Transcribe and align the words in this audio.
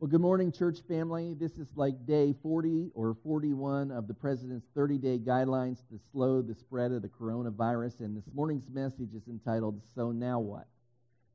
Well, 0.00 0.08
good 0.08 0.22
morning, 0.22 0.50
church 0.50 0.78
family. 0.88 1.34
This 1.38 1.58
is 1.58 1.68
like 1.76 2.06
day 2.06 2.34
40 2.42 2.90
or 2.94 3.14
41 3.22 3.90
of 3.90 4.08
the 4.08 4.14
President's 4.14 4.66
30 4.74 4.96
day 4.96 5.18
guidelines 5.18 5.86
to 5.90 6.00
slow 6.10 6.40
the 6.40 6.54
spread 6.54 6.90
of 6.92 7.02
the 7.02 7.08
coronavirus. 7.08 8.00
And 8.00 8.16
this 8.16 8.24
morning's 8.32 8.70
message 8.72 9.10
is 9.14 9.28
entitled, 9.28 9.78
So 9.94 10.10
Now 10.10 10.40
What? 10.40 10.66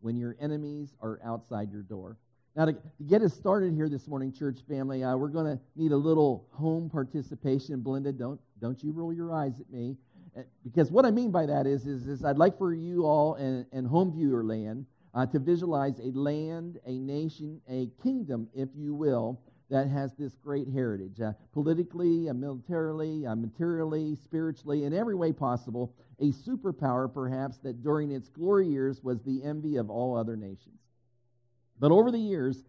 When 0.02 0.18
Your 0.18 0.36
Enemies 0.42 0.96
Are 1.00 1.20
Outside 1.24 1.72
Your 1.72 1.84
Door. 1.84 2.18
Now, 2.56 2.66
to, 2.66 2.74
to 2.74 3.04
get 3.08 3.22
us 3.22 3.36
started 3.36 3.76
here 3.76 3.88
this 3.88 4.08
morning, 4.08 4.34
church 4.34 4.58
family, 4.68 5.04
uh, 5.04 5.16
we're 5.16 5.28
going 5.28 5.46
to 5.46 5.62
need 5.76 5.92
a 5.92 5.98
little 5.98 6.48
home 6.50 6.90
participation. 6.90 7.82
Blended. 7.82 8.18
don't, 8.18 8.40
don't 8.60 8.82
you 8.82 8.92
roll 8.92 9.14
your 9.14 9.32
eyes 9.32 9.60
at 9.60 9.70
me. 9.70 9.96
Uh, 10.36 10.42
because 10.64 10.90
what 10.90 11.06
I 11.06 11.12
mean 11.12 11.30
by 11.30 11.46
that 11.46 11.68
is, 11.68 11.86
is, 11.86 12.08
is 12.08 12.26
I'd 12.26 12.40
like 12.40 12.58
for 12.58 12.74
you 12.74 13.06
all 13.06 13.36
in, 13.36 13.68
in 13.72 13.86
home 13.86 14.12
viewer 14.12 14.44
land 14.44 14.88
uh, 15.16 15.26
to 15.26 15.40
visualize 15.40 15.98
a 16.00 16.12
land, 16.12 16.80
a 16.86 16.92
nation, 16.92 17.62
a 17.70 17.90
kingdom, 18.04 18.48
if 18.54 18.70
you 18.76 18.94
will, 18.94 19.40
that 19.70 19.88
has 19.88 20.14
this 20.14 20.36
great 20.36 20.68
heritage 20.68 21.22
uh, 21.22 21.32
politically, 21.54 22.30
uh, 22.30 22.34
militarily, 22.34 23.26
uh, 23.26 23.36
materially, 23.36 24.16
spiritually, 24.16 24.84
in 24.84 24.94
every 24.94 25.16
way 25.16 25.32
possible. 25.32 25.96
A 26.20 26.32
superpower, 26.32 27.12
perhaps, 27.12 27.58
that 27.60 27.82
during 27.82 28.12
its 28.12 28.30
glory 28.30 28.68
years 28.68 29.02
was 29.04 29.22
the 29.24 29.42
envy 29.44 29.78
of 29.78 29.90
all 29.90 30.16
other 30.16 30.36
nations. 30.36 30.80
But 31.80 31.92
over 31.92 32.12
the 32.12 32.20
years, 32.20 32.64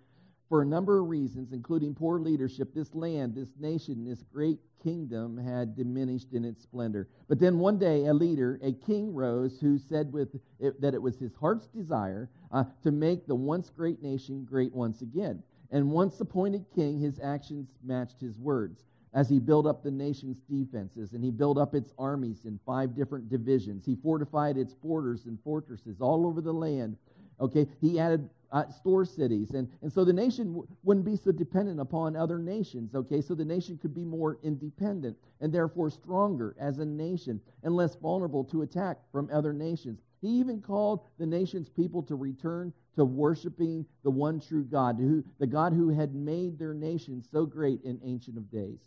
for 0.49 0.63
a 0.63 0.67
number 0.67 0.99
of 0.99 1.09
reasons, 1.09 1.53
including 1.53 1.95
poor 1.95 2.21
leadership, 2.21 2.73
this 2.75 2.95
land, 2.95 3.35
this 3.35 3.51
nation, 3.59 4.05
this 4.05 4.23
great 4.33 4.59
kingdom 4.83 5.37
had 5.37 5.77
diminished 5.77 6.33
in 6.33 6.45
its 6.45 6.63
splendor. 6.63 7.09
But 7.29 7.41
then 7.41 7.59
one 7.59 7.79
day, 7.79 8.07
a 8.07 8.15
leader, 8.15 8.61
a 8.63 8.73
king, 8.73 9.13
rose 9.13 9.59
who 9.61 9.79
said 9.79 10.13
with 10.13 10.29
it, 10.61 10.81
that 10.81 10.95
it 10.95 11.03
was 11.03 11.17
his 11.19 11.35
heart's 11.35 11.67
desire 11.67 12.31
uh, 12.53 12.65
to 12.83 12.93
make 12.93 13.27
the 13.27 13.35
once 13.35 13.71
great 13.71 14.03
nation 14.03 14.45
great 14.45 14.73
once 14.73 15.03
again. 15.03 15.43
And 15.71 15.91
once 15.91 16.21
appointed 16.21 16.65
king, 16.75 17.01
his 17.01 17.19
actions 17.21 17.69
matched 17.83 18.21
his 18.21 18.39
words 18.39 18.85
as 19.17 19.31
he 19.31 19.39
built 19.39 19.67
up 19.67 19.83
the 19.83 19.91
nation's 19.91 20.39
defenses 20.49 21.15
and 21.15 21.25
he 21.25 21.31
built 21.31 21.57
up 21.59 21.75
its 21.75 21.93
armies 21.99 22.45
in 22.45 22.61
five 22.67 22.95
different 22.95 23.29
divisions. 23.31 23.85
He 23.85 23.97
fortified 23.97 24.59
its 24.59 24.75
borders 24.75 25.25
and 25.25 25.39
fortresses 25.43 26.01
all 26.01 26.27
over 26.27 26.41
the 26.41 26.53
land. 26.53 26.97
Okay, 27.41 27.67
he 27.81 27.99
added 27.99 28.29
uh, 28.53 28.69
store 28.71 29.05
cities. 29.05 29.51
And, 29.51 29.69
and 29.83 29.93
so 29.93 30.05
the 30.05 30.13
nation 30.13 30.47
w- 30.49 30.69
wouldn't 30.83 31.05
be 31.05 31.17
so 31.17 31.33
dependent 31.33 31.81
upon 31.81 32.17
other 32.17 32.39
nations, 32.39 32.95
okay? 32.95 33.21
So 33.21 33.35
the 33.35 33.45
nation 33.45 33.79
could 33.79 33.95
be 33.95 34.05
more 34.05 34.39
independent 34.43 35.17
and 35.41 35.53
therefore 35.53 35.91
stronger 35.91 36.55
as 36.59 36.79
a 36.79 36.85
nation 36.85 37.41
and 37.63 37.75
less 37.75 37.97
vulnerable 37.97 38.45
to 38.45 38.63
attack 38.63 38.99
from 39.13 39.29
other 39.33 39.53
nations. 39.53 40.01
He 40.23 40.29
even 40.29 40.63
called 40.63 41.01
the 41.19 41.27
nation's 41.27 41.69
people 41.69 42.03
to 42.05 42.15
return 42.15 42.73
to 42.95 43.05
worshiping 43.05 43.85
the 44.03 44.11
one 44.11 44.41
true 44.41 44.65
God, 44.65 44.97
who, 44.97 45.23
the 45.39 45.47
God 45.47 45.73
who 45.73 45.91
had 45.91 46.15
made 46.15 46.59
their 46.59 46.75
nation 46.75 47.23
so 47.31 47.45
great 47.45 47.83
in 47.83 48.01
Ancient 48.03 48.39
of 48.39 48.51
Days. 48.51 48.81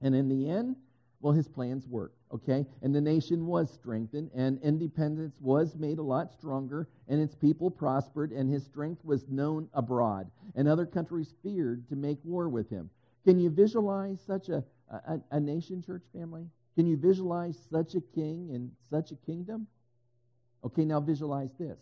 And 0.00 0.14
in 0.14 0.28
the 0.28 0.48
end, 0.48 0.76
well, 1.22 1.32
his 1.32 1.46
plans 1.46 1.86
worked, 1.86 2.18
okay? 2.34 2.66
And 2.82 2.92
the 2.92 3.00
nation 3.00 3.46
was 3.46 3.72
strengthened, 3.72 4.30
and 4.34 4.60
independence 4.60 5.36
was 5.40 5.76
made 5.76 5.98
a 5.98 6.02
lot 6.02 6.32
stronger, 6.32 6.88
and 7.08 7.20
its 7.20 7.36
people 7.36 7.70
prospered, 7.70 8.32
and 8.32 8.50
his 8.50 8.64
strength 8.64 9.04
was 9.04 9.28
known 9.28 9.68
abroad. 9.72 10.28
And 10.56 10.66
other 10.66 10.84
countries 10.84 11.32
feared 11.44 11.88
to 11.88 11.96
make 11.96 12.18
war 12.24 12.48
with 12.48 12.68
him. 12.68 12.90
Can 13.24 13.38
you 13.38 13.50
visualize 13.50 14.20
such 14.26 14.48
a, 14.48 14.64
a, 14.90 15.20
a 15.30 15.38
nation, 15.38 15.80
church 15.80 16.02
family? 16.12 16.44
Can 16.74 16.86
you 16.86 16.96
visualize 16.96 17.56
such 17.70 17.94
a 17.94 18.00
king 18.00 18.50
and 18.52 18.72
such 18.90 19.12
a 19.12 19.16
kingdom? 19.16 19.68
Okay, 20.64 20.84
now 20.84 20.98
visualize 20.98 21.52
this. 21.56 21.78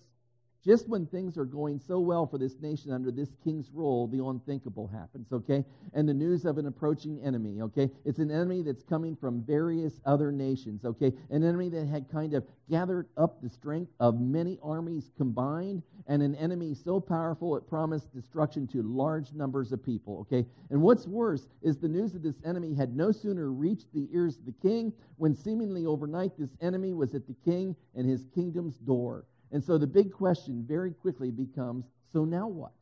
Just 0.63 0.89
when 0.89 1.07
things 1.07 1.39
are 1.39 1.47
going 1.47 1.81
so 1.81 2.01
well 2.01 2.27
for 2.27 2.37
this 2.37 2.61
nation 2.61 2.93
under 2.93 3.11
this 3.11 3.31
king's 3.43 3.71
rule, 3.73 4.07
the 4.07 4.23
unthinkable 4.23 4.87
happens, 4.87 5.33
okay? 5.33 5.65
And 5.95 6.07
the 6.07 6.13
news 6.13 6.45
of 6.45 6.59
an 6.59 6.67
approaching 6.67 7.19
enemy, 7.25 7.63
okay? 7.63 7.91
It's 8.05 8.19
an 8.19 8.31
enemy 8.31 8.61
that's 8.61 8.83
coming 8.83 9.17
from 9.17 9.43
various 9.43 10.03
other 10.05 10.31
nations, 10.31 10.85
okay? 10.85 11.13
An 11.31 11.45
enemy 11.45 11.71
that 11.71 11.87
had 11.87 12.11
kind 12.11 12.35
of 12.35 12.45
gathered 12.69 13.09
up 13.17 13.41
the 13.41 13.49
strength 13.49 13.91
of 14.01 14.21
many 14.21 14.59
armies 14.63 15.11
combined, 15.17 15.83
and 16.07 16.23
an 16.23 16.35
enemy 16.35 16.75
so 16.75 17.01
powerful 17.01 17.57
it 17.57 17.67
promised 17.67 18.13
destruction 18.13 18.67
to 18.67 18.83
large 18.83 19.33
numbers 19.33 19.73
of 19.73 19.83
people, 19.83 20.19
okay? 20.21 20.47
And 20.69 20.83
what's 20.83 21.07
worse 21.07 21.49
is 21.63 21.79
the 21.79 21.89
news 21.89 22.15
of 22.15 22.23
this 22.23 22.37
enemy 22.45 22.75
had 22.75 22.95
no 22.95 23.13
sooner 23.13 23.51
reached 23.51 23.91
the 23.95 24.09
ears 24.13 24.37
of 24.37 24.45
the 24.45 24.69
king 24.69 24.93
when 25.17 25.35
seemingly 25.35 25.87
overnight 25.87 26.33
this 26.39 26.55
enemy 26.61 26.93
was 26.93 27.15
at 27.15 27.27
the 27.27 27.37
king 27.47 27.75
and 27.95 28.07
his 28.07 28.27
kingdom's 28.35 28.77
door. 28.77 29.25
And 29.53 29.65
so 29.65 29.79
the 29.79 29.87
big 29.87 30.13
question 30.13 30.65
very 30.67 30.93
quickly 30.93 31.31
becomes 31.31 31.85
so 32.13 32.25
now 32.25 32.49
what? 32.49 32.73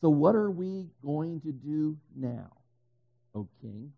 So, 0.00 0.08
what 0.08 0.34
are 0.34 0.50
we 0.50 0.86
going 1.04 1.40
to 1.42 1.52
do 1.52 1.96
now, 2.16 2.50
O 3.34 3.46
King? 3.60 3.92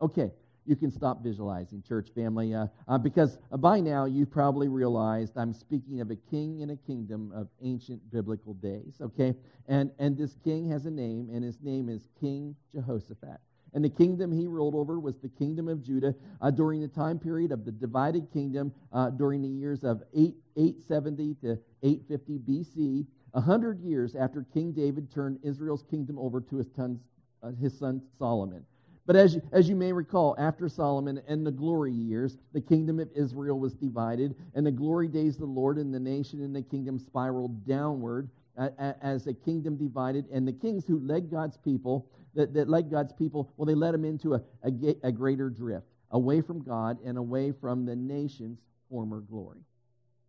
Okay, 0.00 0.30
you 0.66 0.76
can 0.76 0.90
stop 0.90 1.22
visualizing, 1.22 1.82
church 1.82 2.10
family, 2.14 2.54
uh, 2.54 2.68
uh, 2.86 2.98
because 2.98 3.38
by 3.58 3.80
now 3.80 4.04
you've 4.04 4.30
probably 4.30 4.68
realized 4.68 5.36
I'm 5.36 5.52
speaking 5.52 6.00
of 6.00 6.10
a 6.10 6.16
king 6.16 6.60
in 6.60 6.70
a 6.70 6.76
kingdom 6.76 7.32
of 7.34 7.48
ancient 7.60 8.08
biblical 8.12 8.54
days, 8.54 8.98
okay? 9.00 9.34
And, 9.66 9.90
and 9.98 10.16
this 10.16 10.36
king 10.44 10.70
has 10.70 10.86
a 10.86 10.90
name, 10.90 11.28
and 11.32 11.42
his 11.42 11.60
name 11.60 11.88
is 11.88 12.08
King 12.20 12.54
Jehoshaphat. 12.72 13.40
And 13.74 13.84
the 13.84 13.88
kingdom 13.88 14.32
he 14.32 14.46
ruled 14.46 14.74
over 14.74 15.00
was 15.00 15.16
the 15.18 15.28
kingdom 15.28 15.68
of 15.68 15.82
Judah 15.82 16.14
uh, 16.40 16.50
during 16.50 16.80
the 16.80 16.88
time 16.88 17.18
period 17.18 17.52
of 17.52 17.64
the 17.64 17.72
divided 17.72 18.30
kingdom 18.32 18.72
uh, 18.92 19.10
during 19.10 19.40
the 19.40 19.48
years 19.48 19.82
of 19.82 20.02
8, 20.14 20.34
870 20.56 21.34
to 21.42 21.58
850 21.82 22.38
BC, 22.38 23.06
hundred 23.40 23.80
years 23.80 24.14
after 24.14 24.44
King 24.52 24.72
David 24.72 25.10
turned 25.10 25.38
Israel's 25.42 25.84
kingdom 25.84 26.18
over 26.18 26.40
to 26.40 26.56
his, 26.56 26.68
tons, 26.76 27.00
uh, 27.42 27.52
his 27.52 27.78
son 27.78 28.02
Solomon. 28.18 28.64
But 29.06 29.16
as 29.16 29.34
you, 29.34 29.42
as 29.52 29.68
you 29.68 29.74
may 29.74 29.92
recall, 29.92 30.36
after 30.38 30.68
Solomon 30.68 31.20
and 31.26 31.44
the 31.44 31.50
glory 31.50 31.92
years, 31.92 32.36
the 32.52 32.60
kingdom 32.60 33.00
of 33.00 33.08
Israel 33.14 33.58
was 33.58 33.72
divided, 33.74 34.36
and 34.54 34.64
the 34.64 34.70
glory 34.70 35.08
days 35.08 35.34
of 35.34 35.40
the 35.40 35.46
Lord 35.46 35.78
and 35.78 35.92
the 35.92 35.98
nation 35.98 36.42
and 36.42 36.54
the 36.54 36.62
kingdom 36.62 36.98
spiraled 36.98 37.66
downward 37.66 38.28
as 38.56 39.26
a 39.26 39.34
kingdom 39.34 39.76
divided, 39.76 40.26
and 40.32 40.46
the 40.46 40.52
kings 40.52 40.84
who 40.86 40.98
led 41.00 41.30
God's 41.30 41.56
people, 41.56 42.06
that, 42.34 42.52
that 42.54 42.68
led 42.68 42.90
God's 42.90 43.12
people, 43.12 43.52
well, 43.56 43.66
they 43.66 43.74
led 43.74 43.94
them 43.94 44.04
into 44.04 44.34
a, 44.34 44.42
a, 44.62 44.96
a 45.02 45.12
greater 45.12 45.48
drift, 45.48 45.86
away 46.10 46.40
from 46.40 46.62
God 46.62 46.98
and 47.04 47.16
away 47.18 47.52
from 47.52 47.84
the 47.86 47.96
nation's 47.96 48.58
former 48.90 49.20
glory. 49.20 49.60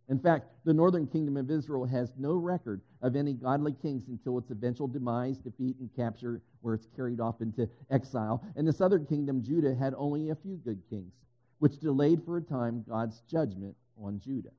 In 0.08 0.18
fact, 0.18 0.48
the 0.64 0.74
northern 0.74 1.06
kingdom 1.06 1.36
of 1.38 1.50
Israel 1.50 1.86
has 1.86 2.12
no 2.18 2.34
record 2.34 2.82
of 3.00 3.16
any 3.16 3.32
godly 3.32 3.72
kings 3.72 4.08
until 4.08 4.36
its 4.36 4.50
eventual 4.50 4.86
demise, 4.86 5.38
defeat, 5.38 5.76
and 5.80 5.88
capture, 5.96 6.42
where 6.60 6.74
it's 6.74 6.88
carried 6.94 7.20
off 7.20 7.40
into 7.40 7.68
exile. 7.90 8.44
And 8.56 8.68
the 8.68 8.72
southern 8.72 9.06
kingdom, 9.06 9.42
Judah, 9.42 9.74
had 9.74 9.94
only 9.96 10.28
a 10.28 10.34
few 10.34 10.56
good 10.56 10.82
kings, 10.90 11.14
which 11.58 11.80
delayed 11.80 12.22
for 12.24 12.36
a 12.36 12.42
time 12.42 12.84
God's 12.86 13.22
judgment 13.30 13.76
on 14.02 14.20
Judah. 14.20 14.52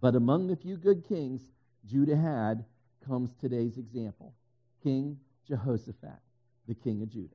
But 0.00 0.16
among 0.16 0.48
the 0.48 0.56
few 0.56 0.76
good 0.76 1.06
kings, 1.06 1.42
Judah 1.86 2.16
had 2.16 2.64
comes 3.06 3.30
today's 3.40 3.78
example 3.78 4.34
King 4.82 5.18
Jehoshaphat, 5.46 6.20
the 6.68 6.74
king 6.74 7.02
of 7.02 7.10
Judah. 7.10 7.34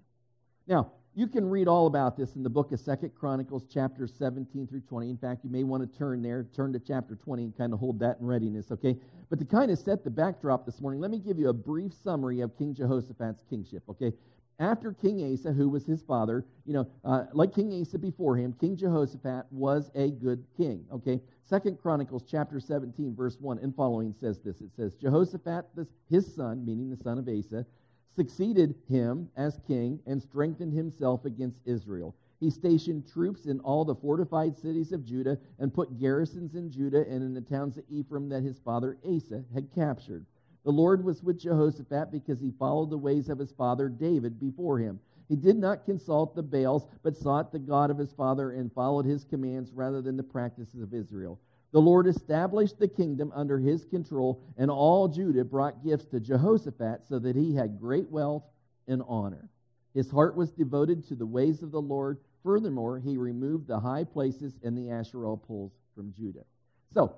Now, 0.68 0.92
you 1.16 1.28
can 1.28 1.50
read 1.50 1.68
all 1.68 1.88
about 1.88 2.16
this 2.16 2.36
in 2.36 2.44
the 2.44 2.50
book 2.50 2.72
of 2.72 2.80
Second 2.80 3.10
Chronicles, 3.16 3.66
chapters 3.74 4.14
17 4.20 4.68
through 4.68 4.82
20. 4.82 5.10
In 5.10 5.18
fact, 5.18 5.44
you 5.44 5.50
may 5.50 5.64
want 5.64 5.82
to 5.82 5.98
turn 5.98 6.22
there, 6.22 6.46
turn 6.56 6.72
to 6.74 6.80
chapter 6.80 7.16
20 7.16 7.44
and 7.44 7.58
kind 7.58 7.74
of 7.74 7.80
hold 7.80 8.00
that 8.00 8.20
in 8.20 8.28
readiness, 8.28 8.72
okay? 8.72 8.96
But 9.30 9.40
to 9.40 9.46
kind 9.46 9.72
of 9.72 9.80
set 9.80 10.04
the 10.04 10.12
backdrop 10.12 10.66
this 10.66 10.80
morning, 10.80 11.00
let 11.02 11.10
me 11.10 11.18
give 11.18 11.40
you 11.40 11.50
a 11.50 11.54
brief 11.54 11.92
summary 12.04 12.42
of 12.42 12.56
King 12.56 12.76
Jehoshaphat's 12.76 13.44
kingship, 13.50 13.82
okay? 13.90 14.14
After 14.60 14.92
King 14.92 15.34
Asa, 15.34 15.54
who 15.54 15.70
was 15.70 15.86
his 15.86 16.02
father, 16.02 16.44
you 16.66 16.74
know, 16.74 16.88
uh, 17.06 17.26
like 17.34 17.54
King 17.54 17.80
Asa 17.80 18.00
before 18.00 18.36
him, 18.36 18.54
King 18.60 18.76
Jehoshaphat 18.76 19.46
was 19.52 19.92
a 19.94 20.10
good 20.10 20.44
king, 20.58 20.84
okay? 20.92 21.22
Second 21.44 21.80
Chronicles 21.80 22.24
chapter 22.28 22.60
17, 22.60 23.16
verse 23.16 23.38
1 23.40 23.60
and 23.60 23.76
following 23.76 24.14
says 24.20 24.40
this. 24.40 24.60
It 24.62 24.72
says, 24.76 24.96
Jehoshaphat, 24.96 25.66
his 26.10 26.34
son, 26.34 26.66
meaning 26.66 26.90
the 26.90 26.98
son 26.98 27.20
of 27.20 27.30
Asa, 27.30 27.66
succeeded 28.16 28.74
him 28.90 29.30
as 29.38 29.60
king 29.68 30.00
and 30.08 30.22
strengthened 30.22 30.74
himself 30.74 31.26
against 31.26 31.60
Israel. 31.66 32.16
He 32.40 32.50
stationed 32.50 33.08
troops 33.08 33.46
in 33.46 33.60
all 33.60 33.86
the 33.86 33.96
fortified 33.96 34.58
cities 34.58 34.92
of 34.92 35.06
Judah 35.06 35.38
and 35.60 35.74
put 35.74 36.00
garrisons 36.00 36.56
in 36.56 36.72
Judah 36.72 37.06
and 37.08 37.22
in 37.24 37.34
the 37.36 37.42
towns 37.42 37.78
of 37.78 37.84
Ephraim 37.90 38.30
that 38.30 38.44
his 38.44 38.60
father 38.60 38.98
Asa 39.06 39.44
had 39.54 39.72
captured. 39.74 40.26
The 40.68 40.74
Lord 40.74 41.06
was 41.06 41.24
with 41.24 41.40
Jehoshaphat 41.40 42.12
because 42.12 42.42
he 42.42 42.52
followed 42.52 42.90
the 42.90 42.98
ways 42.98 43.30
of 43.30 43.40
his 43.40 43.54
father 43.54 43.88
David 43.88 44.38
before 44.38 44.78
him. 44.78 45.00
He 45.30 45.38
did 45.38 45.56
not 45.56 45.86
consult 45.86 46.36
the 46.36 46.44
Baals, 46.44 46.86
but 47.04 47.16
sought 47.16 47.54
the 47.54 47.60
God 47.60 47.90
of 47.90 47.98
his 47.98 48.12
father 48.12 48.52
and 48.52 48.70
followed 48.74 49.06
his 49.06 49.24
commands 49.24 49.72
rather 49.72 50.02
than 50.02 50.18
the 50.18 50.24
practices 50.24 50.82
of 50.82 50.94
Israel. 50.94 51.40
The 51.72 51.80
Lord 51.80 52.06
established 52.06 52.80
the 52.80 52.88
kingdom 52.90 53.32
under 53.34 53.58
his 53.58 53.86
control, 53.86 54.44
and 54.58 54.70
all 54.70 55.08
Judah 55.08 55.46
brought 55.46 55.86
gifts 55.86 56.08
to 56.08 56.20
Jehoshaphat 56.20 57.08
so 57.08 57.18
that 57.18 57.38
he 57.38 57.56
had 57.56 57.80
great 57.80 58.10
wealth 58.12 58.44
and 58.90 59.02
honor. 59.08 59.48
His 59.94 60.12
heart 60.12 60.36
was 60.36 60.52
devoted 60.52 61.08
to 61.08 61.16
the 61.16 61.26
ways 61.26 61.64
of 61.64 61.72
the 61.72 61.82
Lord. 61.82 62.20
Furthermore, 62.44 63.00
he 63.00 63.16
removed 63.16 63.68
the 63.68 63.80
high 63.80 64.04
places 64.04 64.60
and 64.64 64.78
the 64.78 64.90
Asherah 64.90 65.38
poles 65.38 65.72
from 65.96 66.12
Judah. 66.12 66.44
So, 66.94 67.16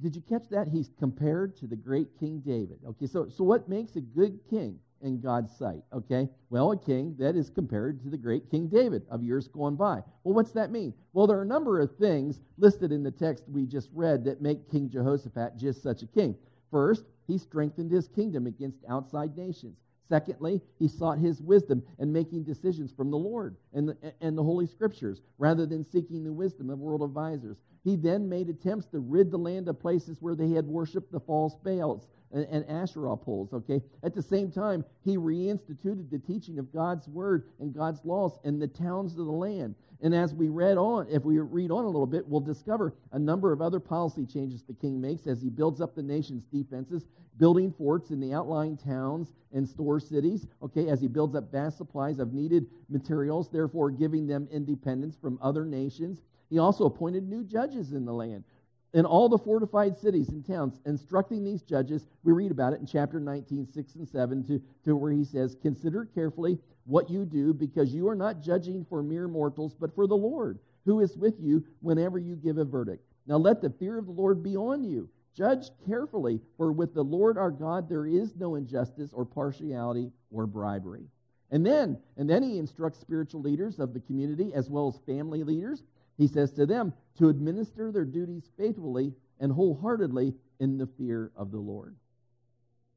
did 0.00 0.16
you 0.16 0.22
catch 0.22 0.48
that? 0.50 0.68
He's 0.68 0.90
compared 0.98 1.56
to 1.58 1.66
the 1.66 1.76
great 1.76 2.18
King 2.18 2.40
David. 2.44 2.78
Okay, 2.86 3.06
so, 3.06 3.28
so 3.28 3.44
what 3.44 3.68
makes 3.68 3.96
a 3.96 4.00
good 4.00 4.40
king 4.48 4.78
in 5.00 5.20
God's 5.20 5.54
sight? 5.56 5.82
Okay, 5.92 6.28
well, 6.50 6.72
a 6.72 6.76
king 6.76 7.14
that 7.18 7.36
is 7.36 7.50
compared 7.50 8.02
to 8.02 8.08
the 8.10 8.16
great 8.16 8.50
King 8.50 8.68
David 8.68 9.02
of 9.10 9.22
years 9.22 9.48
gone 9.48 9.76
by. 9.76 10.02
Well, 10.24 10.34
what's 10.34 10.52
that 10.52 10.70
mean? 10.70 10.94
Well, 11.12 11.26
there 11.26 11.38
are 11.38 11.42
a 11.42 11.46
number 11.46 11.80
of 11.80 11.96
things 11.96 12.40
listed 12.56 12.92
in 12.92 13.02
the 13.02 13.10
text 13.10 13.44
we 13.48 13.66
just 13.66 13.90
read 13.92 14.24
that 14.24 14.40
make 14.40 14.70
King 14.70 14.88
Jehoshaphat 14.88 15.56
just 15.56 15.82
such 15.82 16.02
a 16.02 16.06
king. 16.06 16.36
First, 16.70 17.04
he 17.26 17.38
strengthened 17.38 17.90
his 17.90 18.08
kingdom 18.08 18.46
against 18.46 18.84
outside 18.88 19.36
nations. 19.36 19.76
Secondly, 20.08 20.60
he 20.78 20.88
sought 20.88 21.18
his 21.18 21.40
wisdom 21.40 21.82
in 21.98 22.12
making 22.12 22.42
decisions 22.42 22.92
from 22.92 23.10
the 23.10 23.16
Lord 23.16 23.56
and 23.72 23.88
the, 23.88 23.96
and 24.20 24.36
the 24.36 24.42
Holy 24.42 24.66
Scriptures 24.66 25.22
rather 25.38 25.64
than 25.64 25.84
seeking 25.84 26.24
the 26.24 26.32
wisdom 26.32 26.70
of 26.70 26.80
world 26.80 27.02
advisors. 27.02 27.56
He 27.84 27.96
then 27.96 28.28
made 28.28 28.48
attempts 28.48 28.86
to 28.86 29.00
rid 29.00 29.30
the 29.30 29.38
land 29.38 29.68
of 29.68 29.80
places 29.80 30.18
where 30.20 30.34
they 30.34 30.50
had 30.50 30.66
worshiped 30.66 31.10
the 31.10 31.20
false 31.20 31.56
Baals 31.64 32.06
and, 32.32 32.46
and 32.50 32.64
Asherah 32.68 33.16
poles, 33.16 33.52
okay? 33.52 33.82
At 34.02 34.14
the 34.14 34.22
same 34.22 34.50
time, 34.50 34.84
he 35.04 35.16
reinstituted 35.16 36.10
the 36.10 36.18
teaching 36.18 36.58
of 36.58 36.72
God's 36.72 37.08
word 37.08 37.48
and 37.60 37.74
God's 37.74 38.04
laws 38.04 38.38
in 38.44 38.58
the 38.58 38.68
towns 38.68 39.12
of 39.12 39.26
the 39.26 39.32
land. 39.32 39.74
And 40.00 40.14
as 40.14 40.34
we 40.34 40.48
read 40.48 40.78
on, 40.78 41.06
if 41.08 41.24
we 41.24 41.38
read 41.38 41.70
on 41.70 41.84
a 41.84 41.88
little 41.88 42.06
bit, 42.06 42.26
we'll 42.26 42.40
discover 42.40 42.94
a 43.12 43.18
number 43.18 43.52
of 43.52 43.62
other 43.62 43.78
policy 43.78 44.26
changes 44.26 44.62
the 44.62 44.74
king 44.74 45.00
makes 45.00 45.26
as 45.26 45.40
he 45.40 45.48
builds 45.48 45.80
up 45.80 45.94
the 45.94 46.02
nation's 46.02 46.44
defenses, 46.52 47.06
building 47.38 47.72
forts 47.72 48.10
in 48.10 48.20
the 48.20 48.32
outlying 48.34 48.76
towns 48.76 49.32
and 49.52 49.68
store 49.68 50.00
cities, 50.00 50.46
okay, 50.62 50.88
as 50.88 51.00
he 51.00 51.06
builds 51.06 51.36
up 51.36 51.52
vast 51.52 51.78
supplies 51.78 52.18
of 52.18 52.32
needed 52.32 52.66
materials, 52.88 53.48
therefore 53.48 53.90
giving 53.90 54.26
them 54.26 54.48
independence 54.50 55.16
from 55.20 55.38
other 55.40 55.64
nations. 55.64 56.22
He 56.52 56.58
also 56.58 56.84
appointed 56.84 57.26
new 57.26 57.44
judges 57.44 57.92
in 57.92 58.04
the 58.04 58.12
land 58.12 58.44
in 58.92 59.06
all 59.06 59.30
the 59.30 59.38
fortified 59.38 59.96
cities 59.96 60.28
and 60.28 60.46
towns, 60.46 60.78
instructing 60.84 61.42
these 61.42 61.62
judges. 61.62 62.06
We 62.24 62.32
read 62.32 62.50
about 62.50 62.74
it 62.74 62.80
in 62.80 62.86
chapter 62.86 63.18
19, 63.18 63.66
6 63.72 63.94
and 63.94 64.06
7, 64.06 64.44
to, 64.44 64.62
to 64.84 64.94
where 64.94 65.12
he 65.12 65.24
says, 65.24 65.56
Consider 65.62 66.04
carefully 66.04 66.58
what 66.84 67.08
you 67.08 67.24
do, 67.24 67.54
because 67.54 67.94
you 67.94 68.06
are 68.06 68.14
not 68.14 68.42
judging 68.42 68.84
for 68.84 69.02
mere 69.02 69.28
mortals, 69.28 69.74
but 69.74 69.94
for 69.94 70.06
the 70.06 70.14
Lord, 70.14 70.58
who 70.84 71.00
is 71.00 71.16
with 71.16 71.40
you 71.40 71.64
whenever 71.80 72.18
you 72.18 72.36
give 72.36 72.58
a 72.58 72.66
verdict. 72.66 73.02
Now 73.26 73.38
let 73.38 73.62
the 73.62 73.70
fear 73.70 73.96
of 73.96 74.04
the 74.04 74.12
Lord 74.12 74.42
be 74.42 74.54
on 74.54 74.84
you. 74.84 75.08
Judge 75.34 75.70
carefully, 75.86 76.38
for 76.58 76.70
with 76.70 76.92
the 76.92 77.02
Lord 77.02 77.38
our 77.38 77.50
God 77.50 77.88
there 77.88 78.06
is 78.06 78.36
no 78.36 78.56
injustice 78.56 79.14
or 79.14 79.24
partiality 79.24 80.10
or 80.30 80.46
bribery. 80.46 81.06
And 81.50 81.64
then, 81.64 81.98
and 82.18 82.28
then 82.28 82.42
he 82.42 82.58
instructs 82.58 82.98
spiritual 82.98 83.40
leaders 83.40 83.78
of 83.78 83.94
the 83.94 84.00
community 84.00 84.52
as 84.54 84.68
well 84.68 84.88
as 84.88 84.98
family 85.06 85.44
leaders. 85.44 85.82
He 86.22 86.28
says 86.28 86.52
to 86.52 86.66
them 86.66 86.92
to 87.18 87.30
administer 87.30 87.90
their 87.90 88.04
duties 88.04 88.48
faithfully 88.56 89.12
and 89.40 89.50
wholeheartedly 89.50 90.34
in 90.60 90.78
the 90.78 90.86
fear 90.86 91.32
of 91.34 91.50
the 91.50 91.58
Lord. 91.58 91.96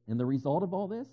And 0.06 0.18
the 0.20 0.24
result 0.24 0.62
of 0.62 0.72
all 0.72 0.86
this? 0.86 1.08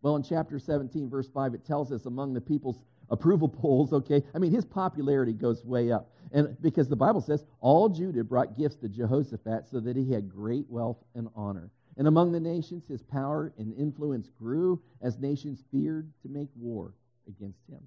Well, 0.00 0.16
in 0.16 0.22
chapter 0.22 0.58
17, 0.58 1.10
verse 1.10 1.28
5, 1.28 1.52
it 1.52 1.66
tells 1.66 1.92
us 1.92 2.06
among 2.06 2.32
the 2.32 2.40
people's 2.40 2.80
approval 3.10 3.46
polls, 3.46 3.92
okay? 3.92 4.22
I 4.34 4.38
mean, 4.38 4.52
his 4.52 4.64
popularity 4.64 5.34
goes 5.34 5.62
way 5.66 5.92
up. 5.92 6.10
And 6.32 6.56
because 6.62 6.88
the 6.88 6.96
Bible 6.96 7.20
says 7.20 7.44
all 7.60 7.90
Judah 7.90 8.24
brought 8.24 8.56
gifts 8.56 8.76
to 8.76 8.88
Jehoshaphat 8.88 9.68
so 9.70 9.80
that 9.80 9.96
he 9.96 10.10
had 10.10 10.30
great 10.30 10.64
wealth 10.70 11.04
and 11.14 11.28
honor. 11.36 11.70
And 11.98 12.08
among 12.08 12.32
the 12.32 12.40
nations, 12.40 12.88
his 12.88 13.02
power 13.02 13.52
and 13.58 13.76
influence 13.76 14.30
grew 14.30 14.80
as 15.02 15.18
nations 15.18 15.62
feared 15.70 16.10
to 16.22 16.30
make 16.30 16.48
war 16.56 16.94
against 17.28 17.68
him. 17.68 17.86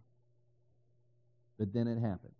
But 1.57 1.73
then 1.73 1.87
it 1.87 1.99
happened. 1.99 2.33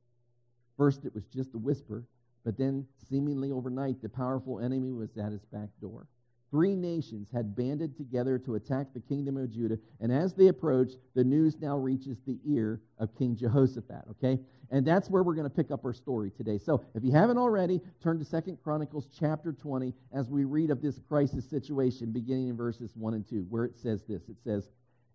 First, 0.78 1.06
it 1.06 1.14
was 1.14 1.26
just 1.26 1.54
a 1.56 1.58
whisper, 1.58 2.04
but 2.46 2.58
then, 2.58 2.86
seemingly 3.10 3.52
overnight, 3.52 4.02
the 4.02 4.10
powerful 4.10 4.60
enemy 4.60 4.94
was 4.94 5.18
at 5.18 5.32
his 5.32 5.44
back 5.46 5.70
door. 5.82 6.08
Three 6.50 6.76
nations 6.76 7.30
had 7.34 7.56
banded 7.56 7.98
together 7.98 8.40
to 8.40 8.56
attack 8.56 8.94
the 8.94 9.02
kingdom 9.02 9.36
of 9.36 9.52
Judah, 9.52 9.78
and 10.00 10.14
as 10.14 10.34
they 10.34 10.48
approached, 10.48 10.98
the 11.14 11.24
news 11.24 11.58
now 11.60 11.78
reaches 11.78 12.20
the 12.26 12.40
ear 12.46 12.80
of 13.00 13.14
King 13.18 13.36
Jehoshaphat, 13.36 14.06
okay? 14.12 14.40
And 14.72 14.86
that's 14.86 15.10
where 15.10 15.24
we're 15.24 15.34
going 15.34 15.50
to 15.50 15.54
pick 15.54 15.72
up 15.72 15.84
our 15.84 15.94
story 15.94 16.32
today. 16.32 16.58
So, 16.58 16.86
if 16.96 17.04
you 17.04 17.12
haven't 17.12 17.38
already, 17.38 17.82
turn 18.02 18.18
to 18.20 18.26
Second 18.26 18.60
Chronicles 18.64 19.10
chapter 19.20 19.52
20 19.52 19.94
as 20.14 20.30
we 20.30 20.46
read 20.46 20.72
of 20.72 20.82
this 20.82 21.00
crisis 21.10 21.50
situation 21.50 22.12
beginning 22.12 22.48
in 22.50 22.56
verses 22.56 22.92
1 22.96 23.14
and 23.14 23.28
2, 23.28 23.46
where 23.50 23.66
it 23.66 23.78
says 23.78 24.04
this. 24.08 24.30
It 24.30 24.38
says, 24.42 24.70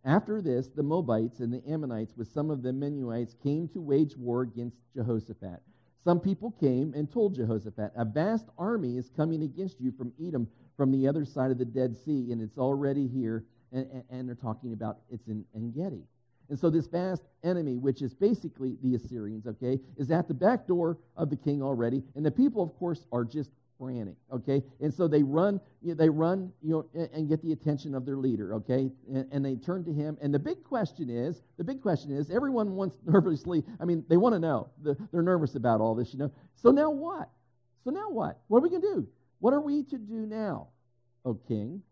After 0.05 0.43
this, 0.43 0.69
the 0.69 0.83
Moabites 0.83 1.41
and 1.41 1.53
the 1.53 1.63
Ammonites 1.69 2.17
with 2.17 2.33
some 2.33 2.51
of 2.51 2.63
the 2.63 2.73
Meunites 2.73 3.35
came 3.43 3.69
to 3.69 3.81
wage 3.81 4.17
war 4.17 4.43
against 4.43 4.77
Jehoshaphat. 4.97 5.61
Some 6.03 6.19
people 6.19 6.51
came 6.51 6.93
and 6.95 7.11
told 7.11 7.37
Jehoshaphat, 7.37 7.93
A 7.95 8.05
vast 8.05 8.49
army 8.59 8.97
is 8.97 9.11
coming 9.17 9.45
against 9.45 9.81
you 9.81 9.93
from 9.93 10.13
Edom 10.21 10.49
from 10.77 10.91
the 10.91 11.07
other 11.07 11.25
side 11.25 11.53
of 11.53 11.59
the 11.59 11.65
Dead 11.65 11.97
Sea, 11.97 12.33
and 12.33 12.43
it's 12.43 12.59
already 12.59 13.07
here. 13.07 13.45
And, 13.71 14.03
and 14.11 14.29
they're 14.29 14.35
talking 14.35 14.73
about 14.73 14.99
it's 15.11 15.29
in 15.29 15.45
Engedi. 15.55 16.03
And 16.51 16.59
so 16.59 16.69
this 16.69 16.87
vast 16.87 17.23
enemy, 17.45 17.79
which 17.79 18.03
is 18.03 18.13
basically 18.13 18.77
the 18.83 18.97
Assyrians, 18.97 19.47
okay, 19.47 19.79
is 19.97 20.11
at 20.11 20.29
the 20.29 20.35
back 20.35 20.67
door 20.67 20.99
of 21.17 21.31
the 21.31 21.37
king 21.37 21.63
already. 21.63 22.03
And 22.17 22.27
the 22.27 22.31
people, 22.31 22.63
of 22.63 22.77
course, 22.79 23.07
are 23.13 23.25
just 23.25 23.51
frantic, 23.82 24.14
okay? 24.32 24.62
And 24.81 24.94
so 24.94 25.08
they 25.08 25.25
run, 25.25 25.61
you 25.82 25.88
know, 25.88 25.94
they 25.94 26.08
run, 26.08 26.52
you 26.62 26.70
know, 26.94 27.08
and, 27.12 27.29
get 27.29 27.43
the 27.43 27.52
attention 27.52 27.96
of 27.96 28.06
their 28.06 28.17
leader, 28.17 28.55
okay? 28.55 28.90
And, 29.12 29.26
and, 29.32 29.44
they 29.44 29.56
turn 29.56 29.84
to 29.84 29.93
him. 29.93 30.17
And 30.23 30.32
the 30.32 30.38
big 30.38 30.62
question 30.62 31.11
is, 31.11 31.43
the 31.56 31.64
big 31.64 31.82
question 31.82 32.17
is, 32.17 32.31
everyone 32.31 32.76
wants 32.76 32.96
nervously, 33.05 33.64
I 33.81 33.84
mean, 33.84 34.05
they 34.08 34.17
want 34.17 34.34
to 34.34 34.38
know. 34.38 34.69
The, 34.82 34.96
they're 35.11 35.23
nervous 35.23 35.56
about 35.56 35.81
all 35.81 35.96
this, 35.96 36.12
you 36.12 36.20
know. 36.20 36.31
So 36.55 36.70
now 36.70 36.90
what? 36.90 37.29
So 37.82 37.90
now 37.90 38.08
what? 38.08 38.38
What 38.46 38.58
are 38.58 38.62
we 38.62 38.70
going 38.70 38.82
to 38.82 38.94
do? 38.94 39.08
What 39.40 39.52
are 39.52 39.61
we 39.61 39.82
to 39.82 39.99
do 39.99 40.26
now, 40.26 40.69
O 41.25 41.34
king? 41.34 41.82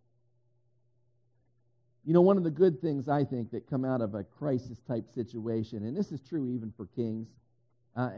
You 2.04 2.14
know, 2.14 2.20
one 2.20 2.37
of 2.37 2.44
the 2.44 2.50
good 2.50 2.81
things 2.81 3.08
I 3.08 3.25
think 3.25 3.50
that 3.50 3.69
come 3.69 3.84
out 3.84 4.00
of 4.00 4.14
a 4.14 4.22
crisis 4.22 4.78
type 4.87 5.10
situation, 5.12 5.84
and 5.84 5.96
this 5.96 6.12
is 6.12 6.20
true 6.20 6.48
even 6.48 6.72
for 6.76 6.87
kings, 6.87 7.28
uh, 7.96 8.10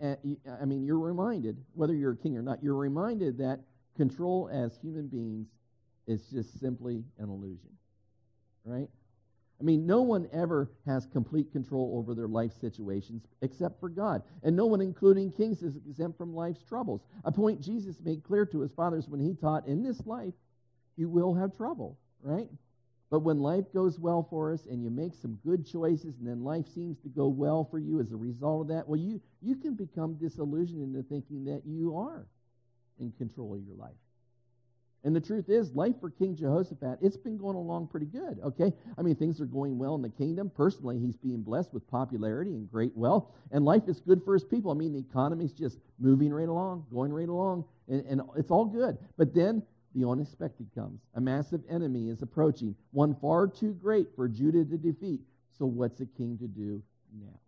I 0.00 0.64
mean, 0.64 0.84
you're 0.84 0.98
reminded, 0.98 1.56
whether 1.74 1.94
you're 1.94 2.12
a 2.12 2.16
king 2.16 2.36
or 2.36 2.42
not, 2.42 2.62
you're 2.62 2.74
reminded 2.74 3.38
that 3.38 3.60
control 3.96 4.50
as 4.52 4.76
human 4.82 5.06
beings 5.06 5.48
is 6.06 6.22
just 6.30 6.60
simply 6.60 7.02
an 7.18 7.28
illusion, 7.28 7.70
right? 8.64 8.88
I 9.58 9.64
mean, 9.64 9.86
no 9.86 10.02
one 10.02 10.28
ever 10.32 10.70
has 10.84 11.06
complete 11.06 11.50
control 11.50 11.94
over 11.96 12.14
their 12.14 12.28
life 12.28 12.52
situations 12.60 13.22
except 13.40 13.80
for 13.80 13.88
God. 13.88 14.22
And 14.42 14.54
no 14.54 14.66
one, 14.66 14.82
including 14.82 15.32
kings, 15.32 15.62
is 15.62 15.76
exempt 15.76 16.18
from 16.18 16.34
life's 16.34 16.62
troubles. 16.62 17.00
A 17.24 17.32
point 17.32 17.62
Jesus 17.62 17.96
made 18.04 18.22
clear 18.22 18.44
to 18.46 18.60
his 18.60 18.72
fathers 18.72 19.08
when 19.08 19.20
he 19.20 19.34
taught 19.34 19.66
in 19.66 19.82
this 19.82 20.04
life, 20.06 20.34
you 20.96 21.08
will 21.08 21.34
have 21.34 21.56
trouble, 21.56 21.98
right? 22.22 22.50
But 23.10 23.20
when 23.20 23.38
life 23.38 23.64
goes 23.72 23.98
well 23.98 24.26
for 24.28 24.52
us 24.52 24.66
and 24.66 24.82
you 24.82 24.90
make 24.90 25.14
some 25.14 25.38
good 25.44 25.64
choices 25.64 26.18
and 26.18 26.26
then 26.26 26.42
life 26.42 26.66
seems 26.74 26.98
to 27.00 27.08
go 27.08 27.28
well 27.28 27.64
for 27.70 27.78
you 27.78 28.00
as 28.00 28.10
a 28.10 28.16
result 28.16 28.62
of 28.62 28.68
that, 28.68 28.88
well, 28.88 28.98
you, 28.98 29.20
you 29.42 29.54
can 29.54 29.74
become 29.74 30.14
disillusioned 30.14 30.82
into 30.82 31.08
thinking 31.08 31.44
that 31.44 31.62
you 31.64 31.96
are 31.96 32.26
in 32.98 33.12
control 33.12 33.54
of 33.54 33.62
your 33.62 33.76
life. 33.76 33.94
And 35.04 35.14
the 35.14 35.20
truth 35.20 35.48
is, 35.48 35.72
life 35.72 35.94
for 36.00 36.10
King 36.10 36.34
Jehoshaphat, 36.34 36.98
it's 37.00 37.16
been 37.16 37.38
going 37.38 37.54
along 37.54 37.86
pretty 37.86 38.06
good, 38.06 38.40
okay? 38.42 38.72
I 38.98 39.02
mean, 39.02 39.14
things 39.14 39.40
are 39.40 39.46
going 39.46 39.78
well 39.78 39.94
in 39.94 40.02
the 40.02 40.08
kingdom. 40.08 40.50
Personally, 40.50 40.98
he's 40.98 41.14
being 41.14 41.42
blessed 41.42 41.72
with 41.72 41.88
popularity 41.88 42.50
and 42.50 42.68
great 42.68 42.96
wealth, 42.96 43.26
and 43.52 43.64
life 43.64 43.84
is 43.86 44.00
good 44.00 44.24
for 44.24 44.34
his 44.34 44.42
people. 44.42 44.72
I 44.72 44.74
mean, 44.74 44.92
the 44.92 44.98
economy's 44.98 45.52
just 45.52 45.78
moving 46.00 46.32
right 46.32 46.48
along, 46.48 46.86
going 46.90 47.12
right 47.12 47.28
along, 47.28 47.66
and, 47.88 48.04
and 48.06 48.20
it's 48.36 48.50
all 48.50 48.64
good. 48.64 48.98
But 49.16 49.32
then 49.32 49.62
the 49.96 50.08
unexpected 50.08 50.68
comes. 50.74 51.00
A 51.14 51.20
massive 51.20 51.62
enemy 51.70 52.10
is 52.10 52.22
approaching, 52.22 52.76
one 52.92 53.14
far 53.14 53.46
too 53.46 53.72
great 53.72 54.08
for 54.14 54.28
Judah 54.28 54.64
to 54.64 54.76
defeat. 54.76 55.20
So, 55.58 55.64
what's 55.64 56.00
a 56.00 56.06
king 56.06 56.36
to 56.38 56.46
do 56.46 56.82
now? 57.18 57.38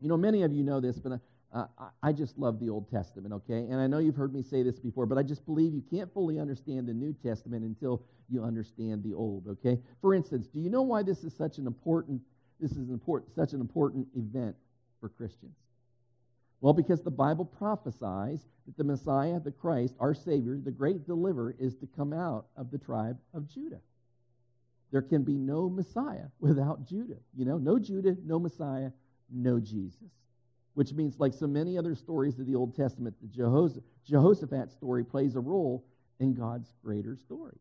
You 0.00 0.08
know, 0.08 0.16
many 0.18 0.42
of 0.42 0.52
you 0.52 0.62
know 0.62 0.78
this, 0.78 0.98
but 0.98 1.18
uh, 1.54 1.64
I 2.02 2.12
just 2.12 2.36
love 2.38 2.60
the 2.60 2.68
Old 2.68 2.90
Testament, 2.90 3.32
okay? 3.32 3.66
And 3.70 3.76
I 3.76 3.86
know 3.86 3.98
you've 3.98 4.16
heard 4.16 4.34
me 4.34 4.42
say 4.42 4.62
this 4.62 4.78
before, 4.78 5.06
but 5.06 5.16
I 5.16 5.22
just 5.22 5.46
believe 5.46 5.72
you 5.72 5.82
can't 5.90 6.12
fully 6.12 6.38
understand 6.38 6.86
the 6.86 6.92
New 6.92 7.14
Testament 7.14 7.64
until 7.64 8.02
you 8.28 8.44
understand 8.44 9.02
the 9.02 9.14
Old, 9.14 9.46
okay? 9.48 9.80
For 10.02 10.14
instance, 10.14 10.48
do 10.48 10.60
you 10.60 10.68
know 10.68 10.82
why 10.82 11.02
this 11.02 11.24
is 11.24 11.34
such 11.34 11.58
an 11.58 11.66
important 11.66 12.20
this 12.58 12.72
is 12.72 12.88
important 12.88 13.34
such 13.34 13.52
an 13.52 13.60
important 13.60 14.06
event 14.14 14.56
for 15.00 15.08
Christians? 15.10 15.54
Well, 16.60 16.72
because 16.72 17.02
the 17.02 17.10
Bible 17.10 17.44
prophesies 17.44 18.46
that 18.66 18.76
the 18.76 18.84
Messiah, 18.84 19.38
the 19.40 19.50
Christ, 19.50 19.94
our 20.00 20.14
Savior, 20.14 20.58
the 20.62 20.70
great 20.70 21.06
deliverer, 21.06 21.54
is 21.58 21.74
to 21.76 21.86
come 21.86 22.12
out 22.12 22.46
of 22.56 22.70
the 22.70 22.78
tribe 22.78 23.18
of 23.34 23.48
Judah. 23.48 23.80
There 24.90 25.02
can 25.02 25.22
be 25.22 25.36
no 25.36 25.68
Messiah 25.68 26.26
without 26.40 26.86
Judah. 26.86 27.18
You 27.34 27.44
know, 27.44 27.58
no 27.58 27.78
Judah, 27.78 28.16
no 28.24 28.38
Messiah, 28.38 28.90
no 29.30 29.60
Jesus. 29.60 30.10
Which 30.74 30.92
means, 30.92 31.18
like 31.18 31.32
so 31.32 31.46
many 31.46 31.76
other 31.76 31.94
stories 31.94 32.38
of 32.38 32.46
the 32.46 32.54
Old 32.54 32.74
Testament, 32.74 33.16
the 33.20 33.78
Jehoshaphat 34.06 34.72
story 34.72 35.04
plays 35.04 35.34
a 35.34 35.40
role 35.40 35.84
in 36.20 36.34
God's 36.34 36.72
greater 36.82 37.16
story. 37.16 37.58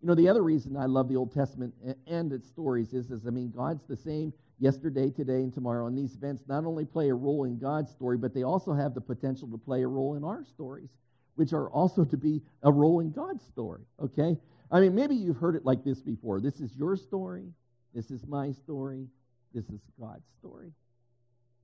You 0.00 0.08
know, 0.08 0.14
the 0.14 0.28
other 0.28 0.42
reason 0.42 0.76
I 0.76 0.86
love 0.86 1.08
the 1.08 1.16
Old 1.16 1.32
Testament 1.32 1.74
and 2.06 2.32
its 2.32 2.48
stories 2.48 2.92
is, 2.92 3.10
is 3.10 3.26
I 3.26 3.30
mean, 3.30 3.50
God's 3.50 3.84
the 3.86 3.96
same 3.96 4.32
yesterday, 4.58 5.10
today, 5.10 5.42
and 5.42 5.52
tomorrow. 5.52 5.86
And 5.86 5.96
these 5.96 6.14
events 6.14 6.42
not 6.46 6.64
only 6.64 6.84
play 6.84 7.08
a 7.08 7.14
role 7.14 7.44
in 7.44 7.58
God's 7.58 7.90
story, 7.90 8.16
but 8.16 8.34
they 8.34 8.42
also 8.42 8.72
have 8.72 8.94
the 8.94 9.00
potential 9.00 9.48
to 9.48 9.58
play 9.58 9.82
a 9.82 9.88
role 9.88 10.16
in 10.16 10.24
our 10.24 10.44
stories. 10.44 10.90
which 11.36 11.52
are 11.52 11.68
also 11.70 12.04
to 12.04 12.16
be 12.16 12.40
a 12.62 12.72
role 12.72 13.00
in 13.00 13.10
God's 13.10 13.44
story, 13.44 13.82
okay? 14.00 14.36
I 14.70 14.80
mean, 14.80 14.94
maybe 14.94 15.14
you've 15.14 15.36
heard 15.36 15.56
it 15.56 15.64
like 15.64 15.84
this 15.84 16.00
before. 16.00 16.40
This 16.40 16.60
is 16.60 16.74
your 16.76 16.96
story. 16.96 17.44
This 17.94 18.10
is 18.10 18.26
my 18.26 18.52
story. 18.52 19.06
This 19.52 19.68
is 19.68 19.80
God's 19.98 20.26
story. 20.38 20.72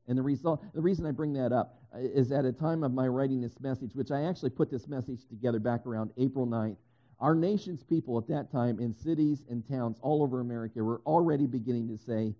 And 0.09 0.19
the 0.19 0.23
result, 0.23 0.65
the 0.75 0.81
reason 0.81 1.07
I 1.07 1.13
bring 1.13 1.33
that 1.35 1.53
up 1.53 1.79
uh, 1.95 1.99
is 2.01 2.33
at 2.33 2.45
a 2.45 2.53
time 2.53 2.83
of 2.83 2.93
my 2.93 3.07
writing 3.07 3.41
this 3.41 3.61
message, 3.61 3.95
which 3.95 4.11
I 4.11 4.23
actually 4.23 4.51
put 4.51 4.71
this 4.71 4.89
message 4.89 5.21
together 5.29 5.61
back 5.61 5.87
around 5.87 6.11
April 6.17 6.47
9th. 6.47 6.77
Our 7.21 7.35
nation's 7.35 7.83
people 7.85 8.19
at 8.19 8.27
that 8.29 8.51
time 8.51 8.81
in 8.81 8.95
cities 8.95 9.45
and 9.49 9.67
towns 9.69 9.99
all 10.01 10.23
over 10.23 10.41
America 10.41 10.83
were 10.83 11.01
already 11.05 11.47
beginning 11.47 11.87
to 11.89 11.99
say, 11.99 12.35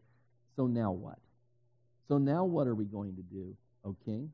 So 0.61 0.67
now 0.67 0.93
what? 0.93 1.19
So 2.07 2.19
now 2.19 2.45
what 2.45 2.67
are 2.67 2.75
we 2.75 2.85
going 2.85 3.17
to 3.17 3.23
do, 3.23 3.57
okay? 3.83 4.29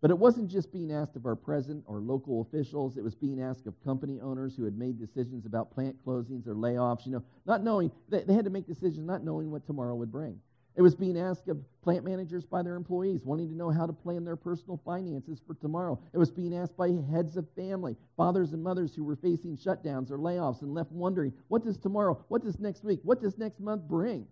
But 0.00 0.10
it 0.10 0.18
wasn't 0.18 0.50
just 0.50 0.72
being 0.72 0.90
asked 0.90 1.14
of 1.14 1.26
our 1.26 1.36
president 1.36 1.84
or 1.86 2.00
local 2.00 2.40
officials, 2.40 2.96
it 2.96 3.04
was 3.04 3.14
being 3.14 3.40
asked 3.40 3.68
of 3.68 3.80
company 3.84 4.20
owners 4.20 4.56
who 4.56 4.64
had 4.64 4.76
made 4.76 4.98
decisions 4.98 5.46
about 5.46 5.70
plant 5.70 5.94
closings 6.04 6.48
or 6.48 6.56
layoffs, 6.56 7.06
you 7.06 7.12
know, 7.12 7.22
not 7.46 7.62
knowing, 7.62 7.92
they, 8.08 8.24
they 8.24 8.34
had 8.34 8.46
to 8.46 8.50
make 8.50 8.66
decisions 8.66 9.06
not 9.06 9.22
knowing 9.22 9.52
what 9.52 9.64
tomorrow 9.64 9.94
would 9.94 10.10
bring. 10.10 10.40
It 10.74 10.82
was 10.82 10.96
being 10.96 11.16
asked 11.16 11.46
of 11.46 11.58
plant 11.82 12.04
managers 12.04 12.44
by 12.44 12.64
their 12.64 12.74
employees, 12.74 13.24
wanting 13.24 13.48
to 13.48 13.54
know 13.54 13.70
how 13.70 13.86
to 13.86 13.92
plan 13.92 14.24
their 14.24 14.34
personal 14.34 14.80
finances 14.84 15.40
for 15.46 15.54
tomorrow. 15.54 16.00
It 16.12 16.18
was 16.18 16.32
being 16.32 16.52
asked 16.52 16.76
by 16.76 16.90
heads 17.12 17.36
of 17.36 17.46
family, 17.54 17.94
fathers 18.16 18.54
and 18.54 18.62
mothers 18.64 18.92
who 18.92 19.04
were 19.04 19.14
facing 19.14 19.56
shutdowns 19.56 20.10
or 20.10 20.18
layoffs 20.18 20.62
and 20.62 20.74
left 20.74 20.90
wondering, 20.90 21.32
what 21.46 21.62
does 21.62 21.78
tomorrow, 21.78 22.24
what 22.26 22.42
does 22.42 22.58
next 22.58 22.82
week, 22.82 22.98
what 23.04 23.22
does 23.22 23.38
next 23.38 23.60
month 23.60 23.82
bring? 23.82 24.26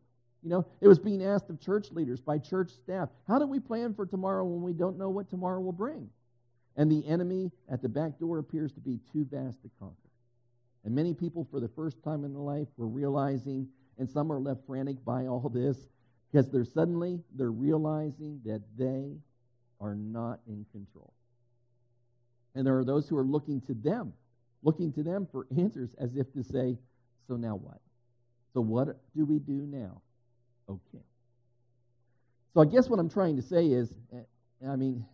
You 0.47 0.51
know, 0.51 0.67
it 0.81 0.87
was 0.87 1.01
being 1.01 1.25
asked 1.25 1.51
of 1.51 1.61
church 1.61 1.91
leaders 1.91 2.21
by 2.21 2.39
church 2.39 2.71
staff, 2.71 3.09
how 3.27 3.41
do 3.41 3.49
we 3.49 3.59
plan 3.59 3.95
for 3.95 4.07
tomorrow 4.07 4.45
when 4.45 4.63
we 4.63 4.73
don't 4.73 4.97
know 4.97 5.09
what 5.09 5.29
tomorrow 5.29 5.59
will 5.59 5.73
bring? 5.73 6.09
And 6.77 6.89
the 6.89 7.05
enemy 7.05 7.51
at 7.69 7.83
the 7.83 7.89
back 7.89 8.21
door 8.21 8.39
appears 8.39 8.71
to 8.75 8.81
be 8.81 9.01
too 9.13 9.27
vast 9.29 9.61
to 9.63 9.71
conquer. 9.81 9.97
And 10.85 10.95
many 10.95 11.15
people, 11.15 11.49
for 11.51 11.59
the 11.59 11.67
first 11.67 12.01
time 12.05 12.23
in 12.23 12.33
their 12.33 12.43
life, 12.43 12.69
were 12.77 12.87
realizing, 12.87 13.67
and 13.99 14.09
some 14.09 14.31
are 14.31 14.39
left 14.39 14.61
frantic 14.69 15.05
by 15.05 15.27
all 15.27 15.49
this, 15.49 15.89
because 16.31 16.49
they're 16.49 16.65
suddenly 16.65 17.19
they're 17.35 17.51
realizing 17.51 18.41
that 18.45 18.63
they 18.79 19.17
are 19.81 19.97
not 19.97 20.39
in 20.47 20.65
control. 20.71 21.13
And 22.55 22.65
there 22.65 22.79
are 22.79 22.85
those 22.85 23.09
who 23.09 23.17
are 23.17 23.25
looking 23.25 23.61
to 23.63 23.75
them, 23.75 24.13
looking 24.63 24.93
to 24.93 25.03
them 25.03 25.27
for 25.33 25.49
answers 25.59 25.91
as 25.99 26.15
if 26.15 26.33
to 26.35 26.45
say, 26.45 26.79
so 27.27 27.35
now 27.35 27.57
what? 27.57 27.81
So 28.55 28.61
what 28.61 29.01
do 29.17 29.25
we 29.25 29.41
do 29.41 29.67
now? 29.67 30.03
Okay. 30.69 31.05
So 32.55 32.61
I 32.61 32.65
guess 32.65 32.89
what 32.89 32.99
I'm 32.99 33.11
trying 33.11 33.37
to 33.37 33.43
say 33.43 33.67
is, 33.67 33.93
eh, 34.13 34.67
I 34.69 34.77
mean, 34.77 35.05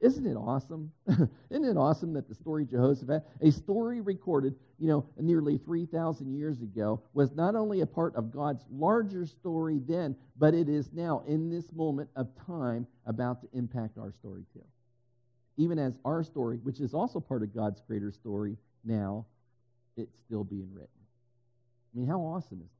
isn't 0.00 0.26
it 0.26 0.34
awesome? 0.34 0.90
Isn't 1.50 1.64
it 1.64 1.76
awesome 1.76 2.14
that 2.14 2.26
the 2.26 2.34
story 2.34 2.62
of 2.62 2.70
Jehoshaphat, 2.70 3.22
a 3.42 3.50
story 3.50 4.00
recorded, 4.00 4.54
you 4.78 4.88
know, 4.88 5.04
nearly 5.18 5.58
3,000 5.58 6.34
years 6.34 6.62
ago, 6.62 7.02
was 7.12 7.32
not 7.34 7.54
only 7.54 7.82
a 7.82 7.86
part 7.86 8.16
of 8.16 8.32
God's 8.32 8.64
larger 8.72 9.26
story 9.26 9.78
then, 9.86 10.16
but 10.38 10.54
it 10.54 10.70
is 10.70 10.90
now, 10.94 11.22
in 11.26 11.50
this 11.50 11.70
moment 11.74 12.08
of 12.16 12.28
time, 12.46 12.86
about 13.04 13.42
to 13.42 13.48
impact 13.52 13.98
our 13.98 14.10
story 14.10 14.44
too. 14.54 14.64
Even 15.58 15.78
as 15.78 15.98
our 16.06 16.24
story, 16.24 16.56
which 16.62 16.80
is 16.80 16.94
also 16.94 17.20
part 17.20 17.42
of 17.42 17.54
God's 17.54 17.82
greater 17.86 18.10
story 18.10 18.56
now, 18.82 19.26
it's 19.98 20.16
still 20.16 20.44
being 20.44 20.70
written. 20.72 20.88
I 21.94 21.98
mean, 21.98 22.06
how 22.06 22.20
awesome 22.20 22.62
is 22.64 22.70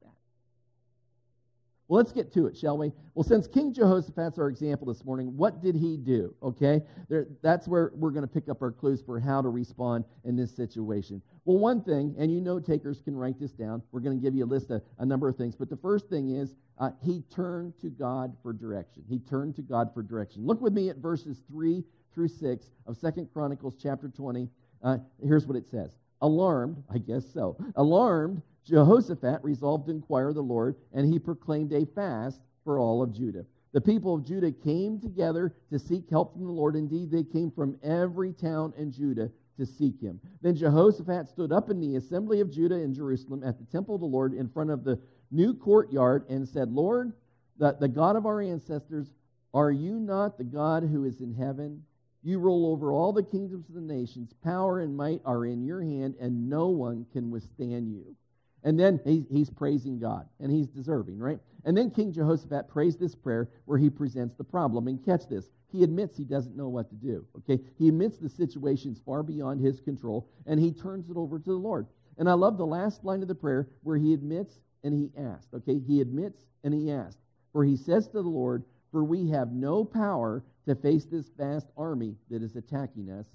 Well, 1.91 1.97
let's 1.97 2.13
get 2.13 2.31
to 2.35 2.47
it, 2.47 2.55
shall 2.55 2.77
we? 2.77 2.93
Well, 3.15 3.25
since 3.25 3.47
King 3.47 3.73
Jehoshaphat's 3.73 4.39
our 4.39 4.47
example 4.47 4.87
this 4.87 5.03
morning, 5.03 5.35
what 5.35 5.61
did 5.61 5.75
he 5.75 5.97
do? 5.97 6.33
Okay? 6.41 6.81
There, 7.09 7.27
that's 7.41 7.67
where 7.67 7.91
we're 7.95 8.11
going 8.11 8.25
to 8.25 8.33
pick 8.33 8.47
up 8.47 8.61
our 8.61 8.71
clues 8.71 9.01
for 9.01 9.19
how 9.19 9.41
to 9.41 9.49
respond 9.49 10.05
in 10.23 10.37
this 10.37 10.55
situation. 10.55 11.21
Well, 11.43 11.57
one 11.57 11.81
thing, 11.81 12.15
and 12.17 12.31
you 12.31 12.39
note 12.39 12.65
takers 12.65 13.01
can 13.01 13.13
write 13.13 13.41
this 13.41 13.51
down, 13.51 13.83
we're 13.91 13.99
going 13.99 14.17
to 14.17 14.23
give 14.23 14.33
you 14.33 14.45
a 14.45 14.47
list 14.47 14.71
of 14.71 14.81
a 14.99 15.05
number 15.05 15.27
of 15.27 15.35
things, 15.35 15.53
but 15.53 15.69
the 15.69 15.75
first 15.75 16.07
thing 16.07 16.33
is 16.33 16.53
uh, 16.79 16.91
he 17.03 17.23
turned 17.29 17.77
to 17.81 17.89
God 17.89 18.37
for 18.41 18.53
direction. 18.53 19.03
He 19.09 19.19
turned 19.19 19.57
to 19.57 19.61
God 19.61 19.93
for 19.93 20.01
direction. 20.01 20.47
Look 20.47 20.61
with 20.61 20.71
me 20.71 20.89
at 20.89 20.95
verses 20.95 21.41
3 21.51 21.83
through 22.13 22.29
6 22.29 22.69
of 22.87 22.95
Second 22.95 23.27
Chronicles 23.33 23.75
chapter 23.77 24.07
20. 24.07 24.47
Uh, 24.81 24.97
here's 25.21 25.45
what 25.45 25.57
it 25.57 25.67
says 25.67 25.97
Alarmed, 26.21 26.81
I 26.89 26.99
guess 26.99 27.25
so, 27.33 27.57
alarmed, 27.75 28.41
Jehoshaphat 28.65 29.43
resolved 29.43 29.85
to 29.85 29.91
inquire 29.91 30.33
the 30.33 30.41
Lord, 30.41 30.75
and 30.93 31.11
he 31.11 31.19
proclaimed 31.19 31.73
a 31.73 31.85
fast 31.85 32.41
for 32.63 32.79
all 32.79 33.01
of 33.01 33.13
Judah. 33.13 33.45
The 33.73 33.81
people 33.81 34.15
of 34.15 34.25
Judah 34.25 34.51
came 34.51 34.99
together 34.99 35.55
to 35.71 35.79
seek 35.79 36.09
help 36.09 36.33
from 36.33 36.45
the 36.45 36.51
Lord. 36.51 36.75
Indeed, 36.75 37.09
they 37.09 37.23
came 37.23 37.51
from 37.51 37.77
every 37.81 38.33
town 38.33 38.73
in 38.77 38.91
Judah 38.91 39.31
to 39.57 39.65
seek 39.65 39.99
him. 40.01 40.19
Then 40.41 40.55
Jehoshaphat 40.55 41.29
stood 41.29 41.51
up 41.51 41.69
in 41.69 41.79
the 41.79 41.95
assembly 41.95 42.41
of 42.41 42.51
Judah 42.51 42.75
in 42.75 42.93
Jerusalem 42.93 43.43
at 43.43 43.57
the 43.57 43.65
temple 43.65 43.95
of 43.95 44.01
the 44.01 44.07
Lord 44.07 44.33
in 44.33 44.49
front 44.49 44.71
of 44.71 44.83
the 44.83 44.99
new 45.31 45.53
courtyard 45.53 46.25
and 46.29 46.47
said, 46.47 46.71
Lord, 46.71 47.13
the, 47.57 47.77
the 47.79 47.87
God 47.87 48.15
of 48.15 48.25
our 48.25 48.41
ancestors, 48.41 49.07
are 49.53 49.71
you 49.71 49.99
not 49.99 50.37
the 50.37 50.43
God 50.43 50.83
who 50.83 51.05
is 51.05 51.21
in 51.21 51.33
heaven? 51.33 51.83
You 52.23 52.39
rule 52.39 52.71
over 52.71 52.91
all 52.91 53.13
the 53.13 53.23
kingdoms 53.23 53.69
of 53.69 53.75
the 53.75 53.81
nations. 53.81 54.33
Power 54.43 54.79
and 54.79 54.95
might 54.95 55.21
are 55.25 55.45
in 55.45 55.63
your 55.63 55.81
hand, 55.81 56.15
and 56.19 56.49
no 56.49 56.67
one 56.67 57.05
can 57.13 57.31
withstand 57.31 57.89
you. 57.89 58.15
And 58.63 58.79
then 58.79 58.99
he, 59.03 59.25
he's 59.31 59.49
praising 59.49 59.99
God, 59.99 60.27
and 60.39 60.51
he's 60.51 60.67
deserving, 60.67 61.17
right? 61.17 61.39
And 61.65 61.75
then 61.75 61.89
King 61.89 62.11
Jehoshaphat 62.11 62.69
prays 62.69 62.95
this 62.95 63.15
prayer 63.15 63.49
where 63.65 63.79
he 63.79 63.89
presents 63.89 64.35
the 64.35 64.43
problem. 64.43 64.87
And 64.87 65.03
catch 65.03 65.27
this 65.27 65.49
he 65.71 65.83
admits 65.83 66.17
he 66.17 66.25
doesn't 66.25 66.57
know 66.57 66.67
what 66.67 66.89
to 66.89 66.95
do, 66.95 67.25
okay? 67.37 67.63
He 67.77 67.87
admits 67.87 68.17
the 68.17 68.29
situation's 68.29 68.99
far 68.99 69.23
beyond 69.23 69.61
his 69.61 69.79
control, 69.79 70.27
and 70.45 70.59
he 70.59 70.71
turns 70.71 71.09
it 71.09 71.15
over 71.15 71.39
to 71.39 71.49
the 71.49 71.53
Lord. 71.53 71.87
And 72.17 72.29
I 72.29 72.33
love 72.33 72.57
the 72.57 72.65
last 72.65 73.05
line 73.05 73.21
of 73.21 73.29
the 73.29 73.35
prayer 73.35 73.69
where 73.83 73.97
he 73.97 74.13
admits 74.13 74.59
and 74.83 74.93
he 74.93 75.11
asked, 75.17 75.53
okay? 75.53 75.79
He 75.79 76.01
admits 76.01 76.45
and 76.63 76.73
he 76.73 76.91
asked. 76.91 77.19
For 77.53 77.63
he 77.63 77.77
says 77.77 78.07
to 78.07 78.21
the 78.21 78.29
Lord, 78.29 78.63
For 78.91 79.03
we 79.03 79.29
have 79.29 79.53
no 79.53 79.85
power 79.85 80.43
to 80.65 80.75
face 80.75 81.05
this 81.05 81.29
vast 81.37 81.67
army 81.77 82.15
that 82.29 82.43
is 82.43 82.55
attacking 82.55 83.09
us. 83.09 83.25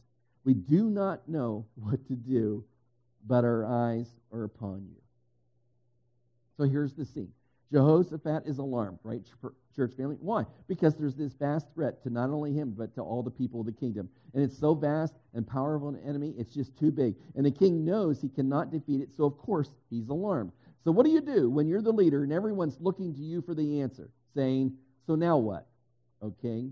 We 0.44 0.54
do 0.54 0.90
not 0.90 1.28
know 1.28 1.66
what 1.74 2.06
to 2.08 2.14
do, 2.14 2.64
but 3.26 3.44
our 3.44 3.64
eyes 3.64 4.08
are 4.32 4.44
upon 4.44 4.86
you. 4.86 5.05
So 6.56 6.64
here's 6.64 6.94
the 6.94 7.04
scene 7.04 7.32
Jehoshaphat 7.72 8.44
is 8.46 8.58
alarmed, 8.58 8.98
right, 9.02 9.22
church 9.74 9.92
family? 9.96 10.16
Why? 10.20 10.44
Because 10.68 10.96
there's 10.96 11.16
this 11.16 11.32
vast 11.32 11.72
threat 11.74 12.02
to 12.04 12.10
not 12.10 12.30
only 12.30 12.52
him, 12.52 12.74
but 12.76 12.94
to 12.94 13.02
all 13.02 13.22
the 13.22 13.30
people 13.30 13.60
of 13.60 13.66
the 13.66 13.72
kingdom. 13.72 14.08
And 14.34 14.42
it's 14.42 14.56
so 14.56 14.74
vast 14.74 15.14
and 15.34 15.46
powerful 15.46 15.88
an 15.88 16.00
enemy, 16.06 16.34
it's 16.38 16.54
just 16.54 16.76
too 16.78 16.90
big. 16.90 17.14
And 17.34 17.44
the 17.44 17.50
king 17.50 17.84
knows 17.84 18.20
he 18.20 18.28
cannot 18.28 18.70
defeat 18.70 19.00
it, 19.00 19.10
so 19.16 19.24
of 19.24 19.36
course 19.38 19.70
he's 19.90 20.08
alarmed. 20.08 20.52
So 20.84 20.92
what 20.92 21.04
do 21.04 21.10
you 21.10 21.20
do 21.20 21.50
when 21.50 21.66
you're 21.66 21.82
the 21.82 21.92
leader 21.92 22.22
and 22.22 22.32
everyone's 22.32 22.78
looking 22.80 23.12
to 23.14 23.20
you 23.20 23.42
for 23.42 23.54
the 23.54 23.80
answer, 23.80 24.08
saying, 24.34 24.72
So 25.06 25.16
now 25.16 25.36
what? 25.36 25.66
Okay? 26.22 26.70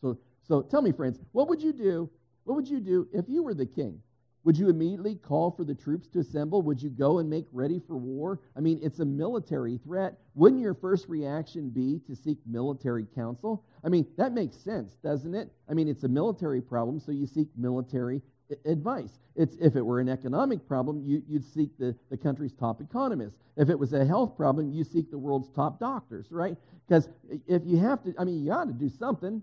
So 0.00 0.18
so 0.48 0.62
tell 0.62 0.82
me, 0.82 0.92
friends, 0.92 1.18
what 1.32 1.48
would 1.48 1.62
you 1.62 1.72
do? 1.72 2.10
What 2.44 2.56
would 2.56 2.68
you 2.68 2.80
do 2.80 3.08
if 3.12 3.28
you 3.28 3.42
were 3.42 3.54
the 3.54 3.66
king? 3.66 4.00
Would 4.44 4.58
you 4.58 4.68
immediately 4.68 5.14
call 5.14 5.52
for 5.52 5.64
the 5.64 5.74
troops 5.74 6.08
to 6.08 6.18
assemble? 6.18 6.62
Would 6.62 6.82
you 6.82 6.90
go 6.90 7.18
and 7.18 7.30
make 7.30 7.46
ready 7.52 7.80
for 7.86 7.96
war? 7.96 8.40
I 8.56 8.60
mean, 8.60 8.80
it's 8.82 8.98
a 8.98 9.04
military 9.04 9.78
threat. 9.78 10.18
Wouldn't 10.34 10.60
your 10.60 10.74
first 10.74 11.08
reaction 11.08 11.70
be 11.70 12.00
to 12.06 12.16
seek 12.16 12.38
military 12.46 13.06
counsel? 13.14 13.64
I 13.84 13.88
mean, 13.88 14.06
that 14.16 14.32
makes 14.32 14.56
sense, 14.56 14.94
doesn't 15.02 15.34
it? 15.34 15.48
I 15.68 15.74
mean, 15.74 15.86
it's 15.86 16.02
a 16.02 16.08
military 16.08 16.60
problem, 16.60 16.98
so 16.98 17.12
you 17.12 17.26
seek 17.26 17.48
military 17.56 18.20
advice. 18.64 19.20
It's, 19.36 19.56
if 19.60 19.76
it 19.76 19.82
were 19.82 20.00
an 20.00 20.08
economic 20.08 20.66
problem, 20.66 21.02
you, 21.06 21.22
would 21.28 21.44
seek 21.44 21.78
the, 21.78 21.94
the 22.10 22.16
country's 22.16 22.52
top 22.52 22.80
economists. 22.80 23.38
If 23.56 23.70
it 23.70 23.78
was 23.78 23.92
a 23.92 24.04
health 24.04 24.36
problem, 24.36 24.72
you 24.72 24.82
seek 24.82 25.10
the 25.10 25.18
world's 25.18 25.50
top 25.50 25.78
doctors, 25.78 26.26
right? 26.30 26.56
Because 26.86 27.08
if 27.46 27.62
you 27.64 27.78
have 27.78 28.02
to, 28.04 28.14
I 28.18 28.24
mean, 28.24 28.44
you 28.44 28.52
ought 28.52 28.66
to 28.66 28.72
do 28.72 28.88
something. 28.88 29.42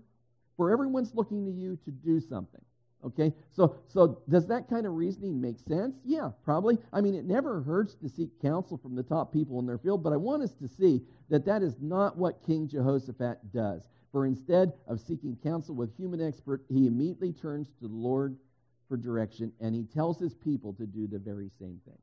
For 0.56 0.70
everyone's 0.70 1.14
looking 1.14 1.46
to 1.46 1.50
you 1.50 1.78
to 1.86 1.90
do 1.90 2.20
something. 2.20 2.60
Okay, 3.04 3.32
so 3.50 3.76
so 3.88 4.20
does 4.28 4.46
that 4.48 4.68
kind 4.68 4.84
of 4.84 4.94
reasoning 4.94 5.40
make 5.40 5.58
sense? 5.58 5.96
Yeah, 6.04 6.30
probably. 6.44 6.76
I 6.92 7.00
mean, 7.00 7.14
it 7.14 7.24
never 7.24 7.62
hurts 7.62 7.94
to 7.94 8.08
seek 8.08 8.28
counsel 8.42 8.76
from 8.76 8.94
the 8.94 9.02
top 9.02 9.32
people 9.32 9.58
in 9.58 9.66
their 9.66 9.78
field, 9.78 10.02
but 10.02 10.12
I 10.12 10.18
want 10.18 10.42
us 10.42 10.52
to 10.60 10.68
see 10.68 11.00
that 11.30 11.46
that 11.46 11.62
is 11.62 11.76
not 11.80 12.18
what 12.18 12.44
King 12.44 12.68
Jehoshaphat 12.68 13.52
does. 13.52 13.82
For 14.12 14.26
instead 14.26 14.72
of 14.86 15.00
seeking 15.00 15.38
counsel 15.42 15.74
with 15.74 15.96
human 15.96 16.20
expert, 16.20 16.62
he 16.68 16.86
immediately 16.86 17.32
turns 17.32 17.68
to 17.80 17.88
the 17.88 17.94
Lord 17.94 18.36
for 18.88 18.96
direction, 18.96 19.52
and 19.60 19.74
he 19.74 19.84
tells 19.84 20.18
his 20.18 20.34
people 20.34 20.74
to 20.74 20.84
do 20.84 21.06
the 21.06 21.18
very 21.18 21.50
same 21.58 21.80
thing. 21.86 21.98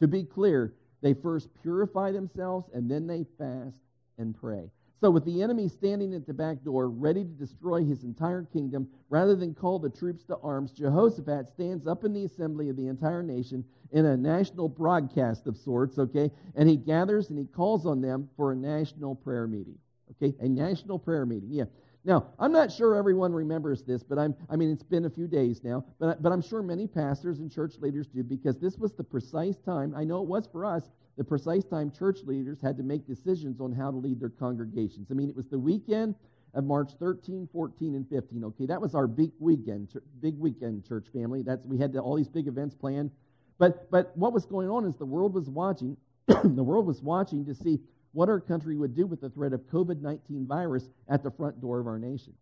To 0.00 0.06
be 0.06 0.22
clear, 0.22 0.74
they 1.02 1.12
first 1.12 1.48
purify 1.60 2.12
themselves, 2.12 2.70
and 2.72 2.90
then 2.90 3.06
they 3.06 3.26
fast 3.36 3.76
and 4.16 4.34
pray. 4.34 4.70
So, 5.00 5.10
with 5.10 5.24
the 5.24 5.42
enemy 5.42 5.68
standing 5.68 6.12
at 6.14 6.26
the 6.26 6.34
back 6.34 6.64
door, 6.64 6.88
ready 6.88 7.22
to 7.22 7.30
destroy 7.30 7.84
his 7.84 8.02
entire 8.02 8.42
kingdom, 8.42 8.88
rather 9.10 9.36
than 9.36 9.54
call 9.54 9.78
the 9.78 9.90
troops 9.90 10.24
to 10.24 10.38
arms, 10.38 10.72
Jehoshaphat 10.72 11.48
stands 11.48 11.86
up 11.86 12.04
in 12.04 12.12
the 12.12 12.24
assembly 12.24 12.68
of 12.68 12.76
the 12.76 12.88
entire 12.88 13.22
nation 13.22 13.64
in 13.92 14.06
a 14.06 14.16
national 14.16 14.68
broadcast 14.68 15.46
of 15.46 15.56
sorts, 15.56 15.98
okay? 15.98 16.32
And 16.56 16.68
he 16.68 16.76
gathers 16.76 17.30
and 17.30 17.38
he 17.38 17.44
calls 17.44 17.86
on 17.86 18.00
them 18.00 18.28
for 18.36 18.50
a 18.50 18.56
national 18.56 19.14
prayer 19.14 19.46
meeting, 19.46 19.78
okay? 20.10 20.34
A 20.40 20.48
national 20.48 20.98
prayer 20.98 21.24
meeting, 21.24 21.50
yeah. 21.52 21.64
Now, 22.04 22.28
I'm 22.38 22.52
not 22.52 22.72
sure 22.72 22.94
everyone 22.94 23.32
remembers 23.32 23.82
this, 23.82 24.02
but 24.02 24.18
I'm, 24.18 24.34
I 24.48 24.56
mean, 24.56 24.70
it's 24.70 24.82
been 24.82 25.04
a 25.04 25.10
few 25.10 25.26
days 25.26 25.62
now, 25.62 25.84
but, 25.98 26.22
but 26.22 26.32
I'm 26.32 26.40
sure 26.40 26.62
many 26.62 26.86
pastors 26.86 27.40
and 27.40 27.52
church 27.52 27.74
leaders 27.80 28.06
do 28.06 28.22
because 28.22 28.58
this 28.58 28.78
was 28.78 28.92
the 28.94 29.04
precise 29.04 29.56
time, 29.58 29.94
I 29.96 30.04
know 30.04 30.22
it 30.22 30.28
was 30.28 30.48
for 30.50 30.64
us, 30.64 30.90
the 31.16 31.24
precise 31.24 31.64
time 31.64 31.90
church 31.90 32.20
leaders 32.24 32.60
had 32.62 32.76
to 32.76 32.84
make 32.84 33.06
decisions 33.06 33.60
on 33.60 33.72
how 33.72 33.90
to 33.90 33.96
lead 33.96 34.20
their 34.20 34.28
congregations. 34.28 35.08
I 35.10 35.14
mean, 35.14 35.28
it 35.28 35.36
was 35.36 35.48
the 35.48 35.58
weekend 35.58 36.14
of 36.54 36.64
March 36.64 36.92
13, 36.98 37.48
14, 37.52 37.94
and 37.94 38.08
15. 38.08 38.44
Okay, 38.44 38.66
that 38.66 38.80
was 38.80 38.94
our 38.94 39.06
big 39.06 39.32
weekend, 39.40 39.88
big 40.20 40.38
weekend 40.38 40.86
church 40.86 41.06
family. 41.12 41.42
That's 41.42 41.64
we 41.66 41.76
had 41.76 41.94
all 41.96 42.16
these 42.16 42.28
big 42.28 42.46
events 42.46 42.74
planned. 42.74 43.10
But 43.58 43.90
but 43.90 44.16
what 44.16 44.32
was 44.32 44.46
going 44.46 44.70
on 44.70 44.84
is 44.86 44.96
the 44.96 45.04
world 45.04 45.34
was 45.34 45.50
watching. 45.50 45.96
the 46.26 46.62
world 46.62 46.86
was 46.86 47.02
watching 47.02 47.44
to 47.46 47.54
see 47.54 47.80
what 48.12 48.28
our 48.28 48.40
country 48.40 48.76
would 48.76 48.94
do 48.94 49.06
with 49.06 49.20
the 49.20 49.30
threat 49.30 49.52
of 49.52 49.66
COVID 49.68 50.00
19 50.00 50.46
virus 50.46 50.88
at 51.08 51.22
the 51.22 51.30
front 51.30 51.60
door 51.60 51.80
of 51.80 51.86
our 51.86 51.98
nation. 51.98 52.34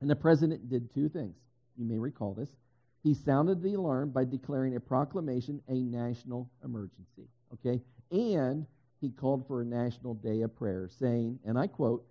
And 0.00 0.08
the 0.08 0.16
president 0.16 0.68
did 0.68 0.92
two 0.92 1.08
things. 1.08 1.36
You 1.76 1.84
may 1.84 1.98
recall 1.98 2.34
this. 2.34 2.50
He 3.02 3.14
sounded 3.14 3.62
the 3.62 3.74
alarm 3.74 4.10
by 4.10 4.24
declaring 4.24 4.76
a 4.76 4.80
proclamation 4.80 5.62
a 5.68 5.74
national 5.74 6.50
emergency. 6.64 7.28
Okay? 7.54 7.80
And 8.10 8.66
he 9.00 9.10
called 9.10 9.46
for 9.46 9.62
a 9.62 9.64
national 9.64 10.14
day 10.14 10.42
of 10.42 10.54
prayer, 10.56 10.88
saying, 10.88 11.38
and 11.44 11.58
I 11.58 11.66
quote, 11.66 12.04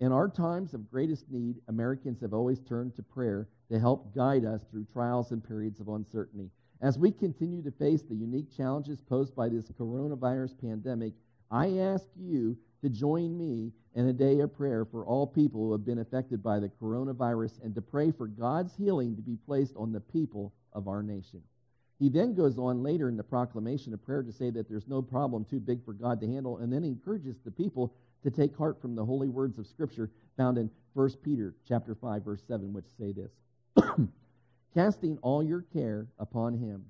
In 0.00 0.10
our 0.10 0.28
times 0.28 0.74
of 0.74 0.90
greatest 0.90 1.30
need, 1.30 1.60
Americans 1.68 2.20
have 2.20 2.34
always 2.34 2.60
turned 2.60 2.96
to 2.96 3.02
prayer 3.02 3.48
to 3.70 3.78
help 3.78 4.14
guide 4.14 4.44
us 4.44 4.62
through 4.70 4.86
trials 4.92 5.30
and 5.30 5.46
periods 5.46 5.78
of 5.78 5.88
uncertainty. 5.88 6.50
As 6.80 6.98
we 6.98 7.12
continue 7.12 7.62
to 7.62 7.70
face 7.70 8.02
the 8.02 8.16
unique 8.16 8.50
challenges 8.54 9.00
posed 9.00 9.36
by 9.36 9.48
this 9.48 9.70
coronavirus 9.70 10.60
pandemic, 10.60 11.12
I 11.52 11.76
ask 11.78 12.06
you 12.18 12.56
to 12.80 12.88
join 12.88 13.36
me 13.36 13.72
in 13.94 14.08
a 14.08 14.12
day 14.12 14.40
of 14.40 14.56
prayer 14.56 14.86
for 14.86 15.04
all 15.04 15.26
people 15.26 15.60
who 15.60 15.72
have 15.72 15.84
been 15.84 15.98
affected 15.98 16.42
by 16.42 16.58
the 16.58 16.70
coronavirus 16.80 17.62
and 17.62 17.74
to 17.74 17.82
pray 17.82 18.10
for 18.10 18.26
God's 18.26 18.74
healing 18.74 19.14
to 19.16 19.22
be 19.22 19.36
placed 19.36 19.76
on 19.76 19.92
the 19.92 20.00
people 20.00 20.54
of 20.72 20.88
our 20.88 21.02
nation. 21.02 21.42
He 21.98 22.08
then 22.08 22.34
goes 22.34 22.58
on 22.58 22.82
later 22.82 23.10
in 23.10 23.18
the 23.18 23.22
proclamation 23.22 23.92
of 23.92 24.02
prayer 24.02 24.22
to 24.22 24.32
say 24.32 24.48
that 24.48 24.66
there's 24.68 24.88
no 24.88 25.02
problem 25.02 25.44
too 25.44 25.60
big 25.60 25.84
for 25.84 25.92
God 25.92 26.20
to 26.22 26.26
handle, 26.26 26.56
and 26.56 26.72
then 26.72 26.84
encourages 26.84 27.36
the 27.44 27.50
people 27.50 27.94
to 28.24 28.30
take 28.30 28.56
heart 28.56 28.80
from 28.80 28.94
the 28.94 29.04
holy 29.04 29.28
words 29.28 29.58
of 29.58 29.66
Scripture 29.66 30.10
found 30.38 30.56
in 30.56 30.70
1 30.94 31.10
Peter 31.22 31.54
chapter 31.68 31.94
5, 31.94 32.24
verse 32.24 32.42
7, 32.48 32.72
which 32.72 32.86
say 32.98 33.12
this 33.12 33.30
Casting 34.74 35.18
all 35.20 35.42
your 35.42 35.64
care 35.72 36.06
upon 36.18 36.54
him, 36.54 36.86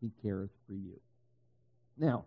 he 0.00 0.10
careth 0.20 0.50
for 0.66 0.74
you. 0.74 1.00
Now, 1.96 2.24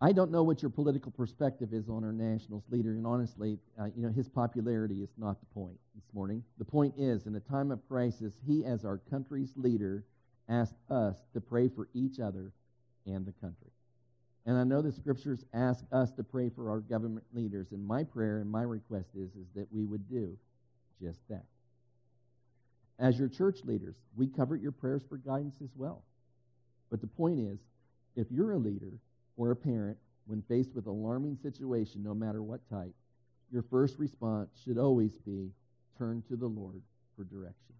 I 0.00 0.12
don't 0.12 0.30
know 0.30 0.42
what 0.42 0.60
your 0.60 0.70
political 0.70 1.12
perspective 1.12 1.72
is 1.72 1.88
on 1.88 2.04
our 2.04 2.12
nationals 2.12 2.64
leader, 2.70 2.90
and 2.90 3.06
honestly, 3.06 3.58
uh, 3.80 3.86
you 3.96 4.02
know, 4.02 4.12
his 4.12 4.28
popularity 4.28 5.02
is 5.02 5.10
not 5.16 5.40
the 5.40 5.46
point 5.54 5.78
this 5.94 6.04
morning. 6.12 6.42
The 6.58 6.64
point 6.64 6.94
is, 6.98 7.26
in 7.26 7.34
a 7.36 7.40
time 7.40 7.70
of 7.70 7.86
crisis, 7.88 8.34
he, 8.46 8.64
as 8.64 8.84
our 8.84 8.98
country's 9.10 9.52
leader, 9.56 10.04
asked 10.48 10.76
us 10.90 11.16
to 11.32 11.40
pray 11.40 11.68
for 11.68 11.88
each 11.94 12.20
other 12.20 12.52
and 13.06 13.24
the 13.24 13.32
country. 13.32 13.70
And 14.46 14.58
I 14.58 14.64
know 14.64 14.82
the 14.82 14.92
scriptures 14.92 15.44
ask 15.54 15.84
us 15.90 16.10
to 16.12 16.22
pray 16.22 16.50
for 16.50 16.70
our 16.70 16.80
government 16.80 17.24
leaders, 17.32 17.68
and 17.70 17.86
my 17.86 18.04
prayer 18.04 18.40
and 18.40 18.50
my 18.50 18.62
request 18.62 19.08
is, 19.14 19.30
is 19.30 19.46
that 19.54 19.72
we 19.72 19.84
would 19.84 20.08
do 20.08 20.36
just 21.00 21.20
that. 21.30 21.44
As 22.98 23.18
your 23.18 23.28
church 23.28 23.60
leaders, 23.64 23.94
we 24.16 24.26
cover 24.26 24.54
your 24.54 24.72
prayers 24.72 25.02
for 25.08 25.16
guidance 25.16 25.56
as 25.62 25.70
well. 25.76 26.02
But 26.90 27.00
the 27.00 27.06
point 27.06 27.40
is, 27.40 27.58
if 28.16 28.26
you're 28.30 28.52
a 28.52 28.58
leader 28.58 28.92
or 29.36 29.50
a 29.50 29.56
parent, 29.56 29.98
when 30.26 30.42
faced 30.42 30.74
with 30.74 30.86
alarming 30.86 31.36
situation, 31.36 32.02
no 32.02 32.14
matter 32.14 32.42
what 32.42 32.60
type, 32.70 32.94
your 33.50 33.62
first 33.62 33.98
response 33.98 34.48
should 34.64 34.78
always 34.78 35.16
be 35.18 35.50
turn 35.98 36.22
to 36.28 36.36
the 36.36 36.46
Lord 36.46 36.82
for 37.16 37.24
direction. 37.24 37.74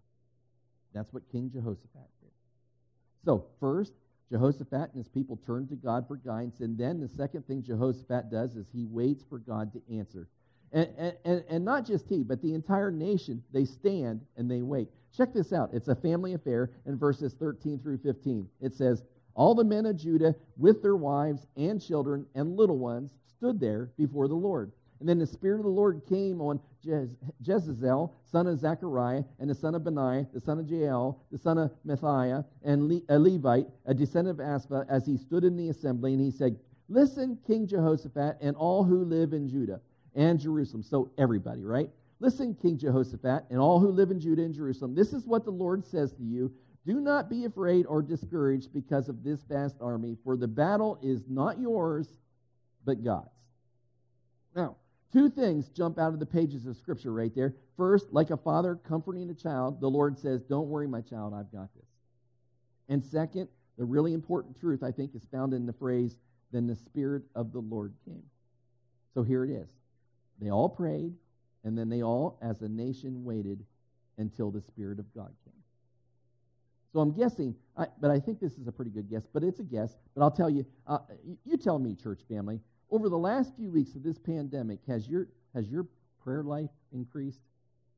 That's 0.93 1.11
what 1.11 1.23
King 1.31 1.49
Jehoshaphat 1.51 2.09
did. 2.21 2.31
So, 3.25 3.45
first, 3.59 3.93
Jehoshaphat 4.31 4.93
and 4.93 4.97
his 4.97 5.09
people 5.09 5.37
turn 5.45 5.67
to 5.67 5.75
God 5.75 6.07
for 6.07 6.15
guidance, 6.15 6.59
and 6.59 6.77
then 6.77 6.99
the 6.99 7.09
second 7.09 7.45
thing 7.47 7.63
Jehoshaphat 7.63 8.31
does 8.31 8.55
is 8.55 8.67
he 8.71 8.85
waits 8.85 9.23
for 9.27 9.39
God 9.39 9.73
to 9.73 9.81
answer. 9.93 10.27
And, 10.71 11.13
and, 11.23 11.43
and 11.49 11.63
not 11.63 11.85
just 11.85 12.07
he, 12.09 12.23
but 12.23 12.41
the 12.41 12.53
entire 12.53 12.91
nation, 12.91 13.43
they 13.53 13.65
stand 13.65 14.21
and 14.35 14.49
they 14.49 14.61
wait. 14.61 14.89
Check 15.15 15.33
this 15.33 15.53
out. 15.53 15.69
It's 15.73 15.87
a 15.87 15.95
family 15.95 16.33
affair 16.33 16.71
in 16.85 16.97
verses 16.97 17.33
13 17.33 17.79
through 17.79 17.99
15. 17.99 18.49
It 18.61 18.73
says, 18.73 19.03
all 19.35 19.53
the 19.53 19.63
men 19.63 19.85
of 19.85 19.97
Judah, 19.97 20.35
with 20.57 20.81
their 20.81 20.95
wives 20.95 21.45
and 21.55 21.81
children 21.81 22.25
and 22.35 22.57
little 22.57 22.77
ones, 22.77 23.11
stood 23.37 23.59
there 23.59 23.91
before 23.97 24.27
the 24.27 24.35
Lord. 24.35 24.71
And 24.99 25.09
then 25.09 25.19
the 25.19 25.27
Spirit 25.27 25.59
of 25.59 25.65
the 25.65 25.69
Lord 25.69 26.01
came 26.07 26.41
on 26.41 26.59
Jez- 26.85 28.09
son 28.23 28.47
of 28.47 28.59
Zechariah, 28.59 29.23
and 29.39 29.49
the 29.49 29.55
son 29.55 29.75
of 29.75 29.83
Benaiah, 29.83 30.27
the 30.33 30.39
son 30.39 30.59
of 30.59 30.69
Jael, 30.69 31.19
the 31.31 31.37
son 31.37 31.57
of 31.57 31.71
Matthiah, 31.83 32.43
and 32.63 32.87
Le- 32.87 33.01
a 33.09 33.19
Levite, 33.19 33.67
a 33.85 33.93
descendant 33.93 34.39
of 34.39 34.45
Asaph, 34.45 34.85
as 34.89 35.05
he 35.05 35.17
stood 35.17 35.43
in 35.43 35.57
the 35.57 35.69
assembly, 35.69 36.13
and 36.13 36.21
he 36.21 36.31
said, 36.31 36.57
Listen, 36.87 37.37
King 37.45 37.67
Jehoshaphat, 37.67 38.37
and 38.41 38.55
all 38.55 38.83
who 38.83 39.03
live 39.03 39.33
in 39.33 39.49
Judah 39.49 39.81
and 40.13 40.39
Jerusalem. 40.39 40.83
So 40.83 41.11
everybody, 41.17 41.63
right? 41.63 41.89
Listen, 42.19 42.55
King 42.61 42.77
Jehoshaphat, 42.77 43.45
and 43.49 43.59
all 43.59 43.79
who 43.79 43.89
live 43.89 44.11
in 44.11 44.19
Judah 44.19 44.43
and 44.43 44.53
Jerusalem. 44.53 44.95
This 44.95 45.11
is 45.11 45.25
what 45.25 45.45
the 45.45 45.51
Lord 45.51 45.85
says 45.85 46.13
to 46.13 46.23
you 46.23 46.53
do 46.85 46.99
not 46.99 47.29
be 47.29 47.45
afraid 47.45 47.85
or 47.87 48.01
discouraged 48.01 48.71
because 48.71 49.09
of 49.09 49.23
this 49.23 49.41
vast 49.43 49.75
army, 49.81 50.17
for 50.23 50.37
the 50.37 50.47
battle 50.47 50.99
is 51.01 51.23
not 51.27 51.59
yours, 51.59 52.07
but 52.83 53.03
God's. 53.03 53.29
Now, 54.55 54.75
two 55.11 55.29
things 55.29 55.69
jump 55.69 55.97
out 55.97 56.13
of 56.13 56.19
the 56.19 56.25
pages 56.25 56.67
of 56.67 56.77
Scripture 56.77 57.11
right 57.11 57.33
there. 57.33 57.55
First, 57.75 58.13
like 58.13 58.29
a 58.29 58.37
father 58.37 58.75
comforting 58.75 59.29
a 59.29 59.33
child, 59.33 59.81
the 59.81 59.89
Lord 59.89 60.17
says, 60.19 60.43
Don't 60.43 60.69
worry, 60.69 60.87
my 60.87 61.01
child, 61.01 61.33
I've 61.33 61.51
got 61.51 61.73
this. 61.75 61.87
And 62.87 63.03
second, 63.03 63.49
the 63.77 63.85
really 63.85 64.13
important 64.13 64.59
truth, 64.59 64.83
I 64.83 64.91
think, 64.91 65.15
is 65.15 65.25
found 65.31 65.53
in 65.53 65.65
the 65.65 65.73
phrase, 65.73 66.15
Then 66.51 66.67
the 66.67 66.75
Spirit 66.75 67.23
of 67.33 67.51
the 67.51 67.59
Lord 67.59 67.93
came. 68.05 68.23
So 69.13 69.23
here 69.23 69.43
it 69.43 69.49
is. 69.49 69.69
They 70.39 70.51
all 70.51 70.69
prayed, 70.69 71.13
and 71.63 71.77
then 71.77 71.89
they 71.89 72.03
all, 72.03 72.37
as 72.41 72.61
a 72.61 72.69
nation, 72.69 73.23
waited 73.23 73.65
until 74.17 74.51
the 74.51 74.61
Spirit 74.61 74.99
of 74.99 75.13
God 75.15 75.33
came. 75.43 75.54
So 76.95 77.01
I'm 77.01 77.11
guessing, 77.11 77.53
I, 77.75 77.87
but 77.99 78.09
I 78.09 78.21
think 78.21 78.39
this 78.39 78.53
is 78.53 78.69
a 78.69 78.71
pretty 78.71 78.89
good 78.89 79.09
guess, 79.09 79.27
but 79.33 79.43
it's 79.43 79.59
a 79.59 79.63
guess. 79.63 79.97
But 80.15 80.23
I'll 80.23 80.31
tell 80.31 80.49
you, 80.49 80.65
uh, 80.87 80.99
you 81.43 81.57
tell 81.57 81.77
me, 81.77 81.93
church 81.93 82.21
family, 82.29 82.61
over 82.89 83.09
the 83.09 83.17
last 83.17 83.53
few 83.57 83.69
weeks 83.69 83.95
of 83.95 84.03
this 84.03 84.17
pandemic, 84.17 84.79
has 84.87 85.05
your, 85.05 85.27
has 85.53 85.67
your 85.67 85.87
prayer 86.23 86.41
life 86.41 86.69
increased? 86.93 87.41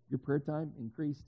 Your 0.10 0.18
prayer 0.18 0.40
time 0.40 0.72
increased? 0.80 1.26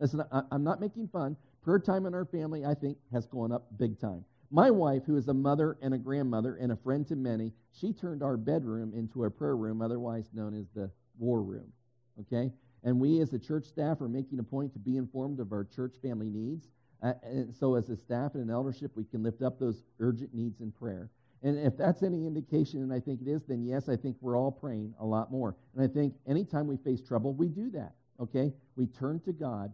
Listen, 0.00 0.22
I, 0.30 0.42
I'm 0.50 0.64
not 0.64 0.82
making 0.82 1.08
fun. 1.08 1.34
Prayer 1.62 1.78
time 1.78 2.04
in 2.04 2.12
our 2.12 2.26
family, 2.26 2.66
I 2.66 2.74
think, 2.74 2.98
has 3.10 3.24
gone 3.24 3.52
up 3.52 3.68
big 3.78 3.98
time. 3.98 4.22
My 4.50 4.70
wife, 4.70 5.04
who 5.06 5.16
is 5.16 5.28
a 5.28 5.34
mother 5.34 5.78
and 5.80 5.94
a 5.94 5.98
grandmother 5.98 6.56
and 6.56 6.72
a 6.72 6.76
friend 6.76 7.08
to 7.08 7.16
many, 7.16 7.52
she 7.72 7.94
turned 7.94 8.22
our 8.22 8.36
bedroom 8.36 8.92
into 8.94 9.24
a 9.24 9.30
prayer 9.30 9.56
room, 9.56 9.80
otherwise 9.80 10.28
known 10.34 10.52
as 10.52 10.66
the 10.74 10.90
war 11.18 11.40
room. 11.40 11.72
Okay? 12.20 12.52
And 12.84 13.00
we, 13.00 13.20
as 13.20 13.32
a 13.32 13.38
church 13.38 13.64
staff, 13.64 14.02
are 14.02 14.08
making 14.08 14.40
a 14.40 14.42
point 14.42 14.74
to 14.74 14.78
be 14.78 14.98
informed 14.98 15.40
of 15.40 15.52
our 15.52 15.64
church 15.64 15.94
family 16.02 16.28
needs. 16.28 16.68
Uh, 17.02 17.14
and 17.24 17.54
so, 17.54 17.74
as 17.74 17.88
a 17.88 17.96
staff 17.96 18.34
and 18.34 18.44
an 18.44 18.50
eldership, 18.50 18.92
we 18.94 19.04
can 19.04 19.22
lift 19.22 19.42
up 19.42 19.58
those 19.58 19.82
urgent 19.98 20.32
needs 20.32 20.60
in 20.60 20.70
prayer. 20.70 21.10
And 21.42 21.58
if 21.58 21.76
that's 21.76 22.04
any 22.04 22.26
indication, 22.26 22.82
and 22.82 22.92
I 22.92 23.00
think 23.00 23.20
it 23.20 23.28
is, 23.28 23.42
then 23.42 23.64
yes, 23.64 23.88
I 23.88 23.96
think 23.96 24.16
we're 24.20 24.38
all 24.38 24.52
praying 24.52 24.94
a 25.00 25.04
lot 25.04 25.32
more. 25.32 25.56
And 25.74 25.82
I 25.82 25.92
think 25.92 26.14
anytime 26.26 26.68
we 26.68 26.76
face 26.76 27.00
trouble, 27.00 27.34
we 27.34 27.48
do 27.48 27.70
that, 27.70 27.94
okay? 28.20 28.52
We 28.76 28.86
turn 28.86 29.18
to 29.24 29.32
God 29.32 29.72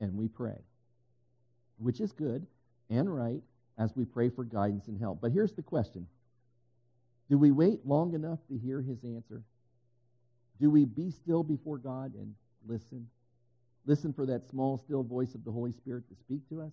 and 0.00 0.14
we 0.14 0.28
pray, 0.28 0.58
which 1.78 2.00
is 2.00 2.12
good 2.12 2.46
and 2.90 3.14
right 3.14 3.40
as 3.78 3.96
we 3.96 4.04
pray 4.04 4.28
for 4.28 4.44
guidance 4.44 4.88
and 4.88 4.98
help. 4.98 5.22
But 5.22 5.32
here's 5.32 5.54
the 5.54 5.62
question 5.62 6.06
Do 7.30 7.38
we 7.38 7.50
wait 7.50 7.86
long 7.86 8.12
enough 8.12 8.40
to 8.48 8.58
hear 8.58 8.82
his 8.82 9.02
answer? 9.02 9.42
Do 10.60 10.70
we 10.70 10.84
be 10.84 11.10
still 11.10 11.42
before 11.42 11.78
God 11.78 12.14
and 12.14 12.34
listen? 12.66 13.08
Listen 13.86 14.12
for 14.12 14.26
that 14.26 14.46
small, 14.48 14.76
still 14.76 15.02
voice 15.02 15.34
of 15.34 15.44
the 15.44 15.50
Holy 15.50 15.72
Spirit 15.72 16.08
to 16.08 16.14
speak 16.14 16.48
to 16.48 16.60
us? 16.60 16.72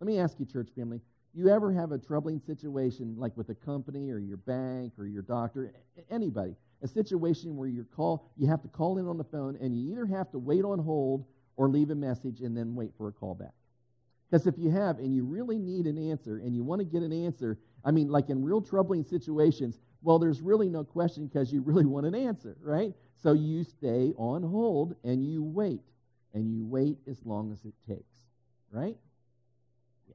Let 0.00 0.06
me 0.06 0.18
ask 0.18 0.38
you, 0.38 0.46
church 0.46 0.70
family, 0.74 1.00
you 1.34 1.48
ever 1.48 1.72
have 1.72 1.92
a 1.92 1.98
troubling 1.98 2.40
situation 2.40 3.14
like 3.18 3.36
with 3.36 3.48
a 3.50 3.54
company 3.54 4.10
or 4.10 4.18
your 4.18 4.38
bank 4.38 4.94
or 4.98 5.06
your 5.06 5.22
doctor, 5.22 5.72
anybody, 6.10 6.54
a 6.82 6.88
situation 6.88 7.56
where 7.56 7.68
you 7.68 7.84
call, 7.94 8.30
you 8.36 8.46
have 8.46 8.62
to 8.62 8.68
call 8.68 8.98
in 8.98 9.06
on 9.06 9.18
the 9.18 9.24
phone 9.24 9.56
and 9.60 9.76
you 9.76 9.90
either 9.92 10.06
have 10.06 10.30
to 10.30 10.38
wait 10.38 10.64
on 10.64 10.78
hold 10.78 11.24
or 11.56 11.68
leave 11.68 11.90
a 11.90 11.94
message 11.94 12.40
and 12.40 12.56
then 12.56 12.74
wait 12.74 12.92
for 12.96 13.08
a 13.08 13.12
call 13.12 13.34
back. 13.34 13.52
Because 14.30 14.46
if 14.46 14.58
you 14.58 14.70
have 14.70 14.98
and 14.98 15.14
you 15.14 15.24
really 15.24 15.58
need 15.58 15.86
an 15.86 15.98
answer 16.10 16.38
and 16.38 16.54
you 16.54 16.62
want 16.62 16.80
to 16.80 16.84
get 16.84 17.02
an 17.02 17.12
answer, 17.12 17.58
I 17.84 17.90
mean, 17.90 18.08
like 18.08 18.28
in 18.28 18.44
real 18.44 18.60
troubling 18.60 19.02
situations, 19.02 19.78
well, 20.02 20.18
there's 20.18 20.40
really 20.40 20.68
no 20.68 20.84
question 20.84 21.26
because 21.26 21.52
you 21.52 21.62
really 21.62 21.86
want 21.86 22.06
an 22.06 22.14
answer, 22.14 22.56
right? 22.60 22.94
So 23.22 23.32
you 23.32 23.64
stay 23.64 24.12
on 24.16 24.42
hold 24.42 24.94
and 25.02 25.24
you 25.24 25.42
wait 25.42 25.80
and 26.34 26.52
you 26.52 26.64
wait 26.64 26.98
as 27.08 27.18
long 27.24 27.52
as 27.52 27.64
it 27.64 27.74
takes, 27.88 28.16
right? 28.70 28.96
Yeah. 30.06 30.14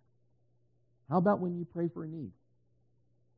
How 1.09 1.17
about 1.17 1.39
when 1.39 1.55
you 1.55 1.65
pray 1.65 1.87
for 1.87 2.03
a 2.03 2.07
need? 2.07 2.31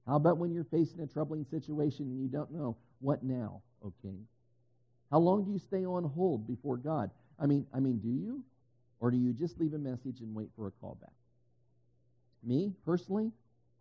How 0.07 0.17
about 0.17 0.38
when 0.38 0.53
you're 0.53 0.65
facing 0.65 0.99
a 0.99 1.07
troubling 1.07 1.45
situation 1.45 2.05
and 2.05 2.21
you 2.21 2.27
don't 2.27 2.51
know 2.51 2.77
what 2.99 3.23
now, 3.23 3.61
okay? 3.83 4.17
How 5.11 5.19
long 5.19 5.45
do 5.45 5.51
you 5.51 5.59
stay 5.59 5.85
on 5.85 6.03
hold 6.03 6.47
before 6.47 6.77
God? 6.77 7.09
I 7.39 7.45
mean, 7.45 7.65
I 7.73 7.79
mean, 7.79 7.99
do 7.99 8.09
you? 8.09 8.43
Or 8.99 9.11
do 9.11 9.17
you 9.17 9.33
just 9.33 9.59
leave 9.59 9.73
a 9.73 9.77
message 9.77 10.21
and 10.21 10.33
wait 10.33 10.49
for 10.55 10.67
a 10.67 10.71
call 10.71 10.97
back? 11.01 11.11
Me, 12.43 12.73
personally, 12.85 13.31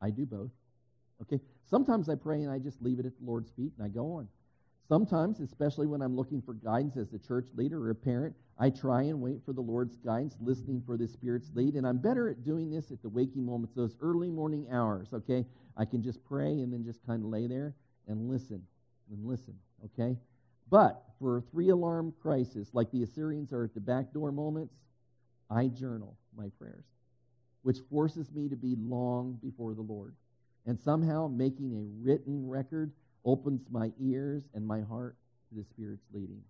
I 0.01 0.11
do 0.11 0.27
both. 0.27 0.51
Okay? 1.23 1.41
Sometimes 1.67 2.09
I 2.09 2.15
pray 2.15 2.43
and 2.43 2.51
I 2.51 2.59
just 2.59 2.83
leave 2.83 2.99
it 2.99 3.07
at 3.07 3.13
the 3.19 3.25
Lord's 3.25 3.51
feet 3.53 3.73
and 3.79 3.85
I 3.85 3.89
go 3.89 4.13
on. 4.13 4.29
Sometimes, 4.89 5.41
especially 5.41 5.87
when 5.87 6.03
I'm 6.03 6.17
looking 6.17 6.43
for 6.43 6.55
guidance 6.55 6.97
as 6.97 7.13
a 7.13 7.19
church 7.19 7.49
leader 7.55 7.83
or 7.83 7.91
a 7.91 7.95
parent, 7.95 8.35
I 8.59 8.71
try 8.71 9.03
and 9.03 9.21
wait 9.21 9.41
for 9.45 9.53
the 9.53 9.61
Lord's 9.61 9.97
guidance, 9.97 10.37
listening 10.41 10.83
for 10.87 10.97
the 10.97 11.09
Spirit's 11.09 11.51
lead. 11.55 11.75
And 11.75 11.87
I'm 11.87 11.99
better 11.99 12.29
at 12.29 12.45
doing 12.45 12.71
this 12.71 12.93
at 12.93 13.03
the 13.03 13.09
waking 13.09 13.45
moments, 13.45 13.75
those 13.75 13.97
early 14.01 14.31
morning 14.31 14.67
hours, 14.71 15.09
okay? 15.13 15.45
I 15.77 15.85
can 15.85 16.03
just 16.03 16.25
pray 16.25 16.61
and 16.61 16.73
then 16.73 16.85
just 16.85 17.05
kind 17.05 17.25
of 17.25 17.31
lay 17.31 17.47
there 17.49 17.75
and 18.07 18.29
listen 18.29 18.63
and 19.11 19.27
listen, 19.27 19.55
okay? 19.85 20.17
But 20.71 21.03
for 21.19 21.39
a 21.39 21.43
three 21.43 21.71
alarm 21.71 22.15
crisis, 22.23 22.71
like 22.73 22.91
the 22.91 23.03
Assyrians 23.03 23.53
are 23.53 23.65
at 23.65 23.75
the 23.75 23.81
back 23.81 24.13
door 24.13 24.31
moments, 24.31 24.75
I 25.51 25.67
journal 25.67 26.17
my 26.37 26.49
prayers, 26.59 26.87
which 27.63 27.79
forces 27.91 28.31
me 28.33 28.49
to 28.49 28.57
be 28.57 28.77
long 28.79 29.39
before 29.43 29.75
the 29.75 29.83
Lord. 29.83 30.15
And 30.67 30.79
somehow 30.81 31.29
making 31.29 31.75
a 31.75 32.03
written 32.03 32.49
record 32.49 32.93
opens 33.25 33.67
my 33.71 33.93
ears 34.01 34.45
and 34.55 34.67
my 34.67 34.81
heart 34.81 35.17
to 35.49 35.55
the 35.57 35.65
Spirit's 35.65 36.07
leading. 36.13 36.41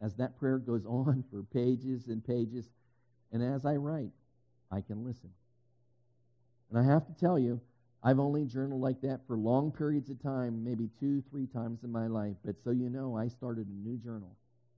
As 0.00 0.14
that 0.16 0.38
prayer 0.38 0.58
goes 0.58 0.84
on 0.86 1.24
for 1.30 1.42
pages 1.42 2.08
and 2.08 2.24
pages, 2.24 2.68
and 3.32 3.42
as 3.42 3.64
I 3.64 3.76
write, 3.76 4.12
I 4.70 4.80
can 4.80 5.04
listen. 5.04 5.30
And 6.70 6.78
I 6.78 6.84
have 6.84 7.06
to 7.06 7.12
tell 7.14 7.38
you, 7.38 7.60
I've 8.02 8.20
only 8.20 8.44
journaled 8.44 8.80
like 8.80 9.00
that 9.00 9.26
for 9.26 9.36
long 9.36 9.72
periods 9.72 10.08
of 10.08 10.22
time, 10.22 10.62
maybe 10.62 10.88
two, 11.00 11.22
three 11.30 11.46
times 11.46 11.82
in 11.82 11.90
my 11.90 12.06
life. 12.06 12.36
But 12.44 12.56
so 12.62 12.70
you 12.70 12.90
know, 12.90 13.16
I 13.16 13.28
started 13.28 13.66
a 13.66 13.88
new 13.88 13.96
journal 13.96 14.36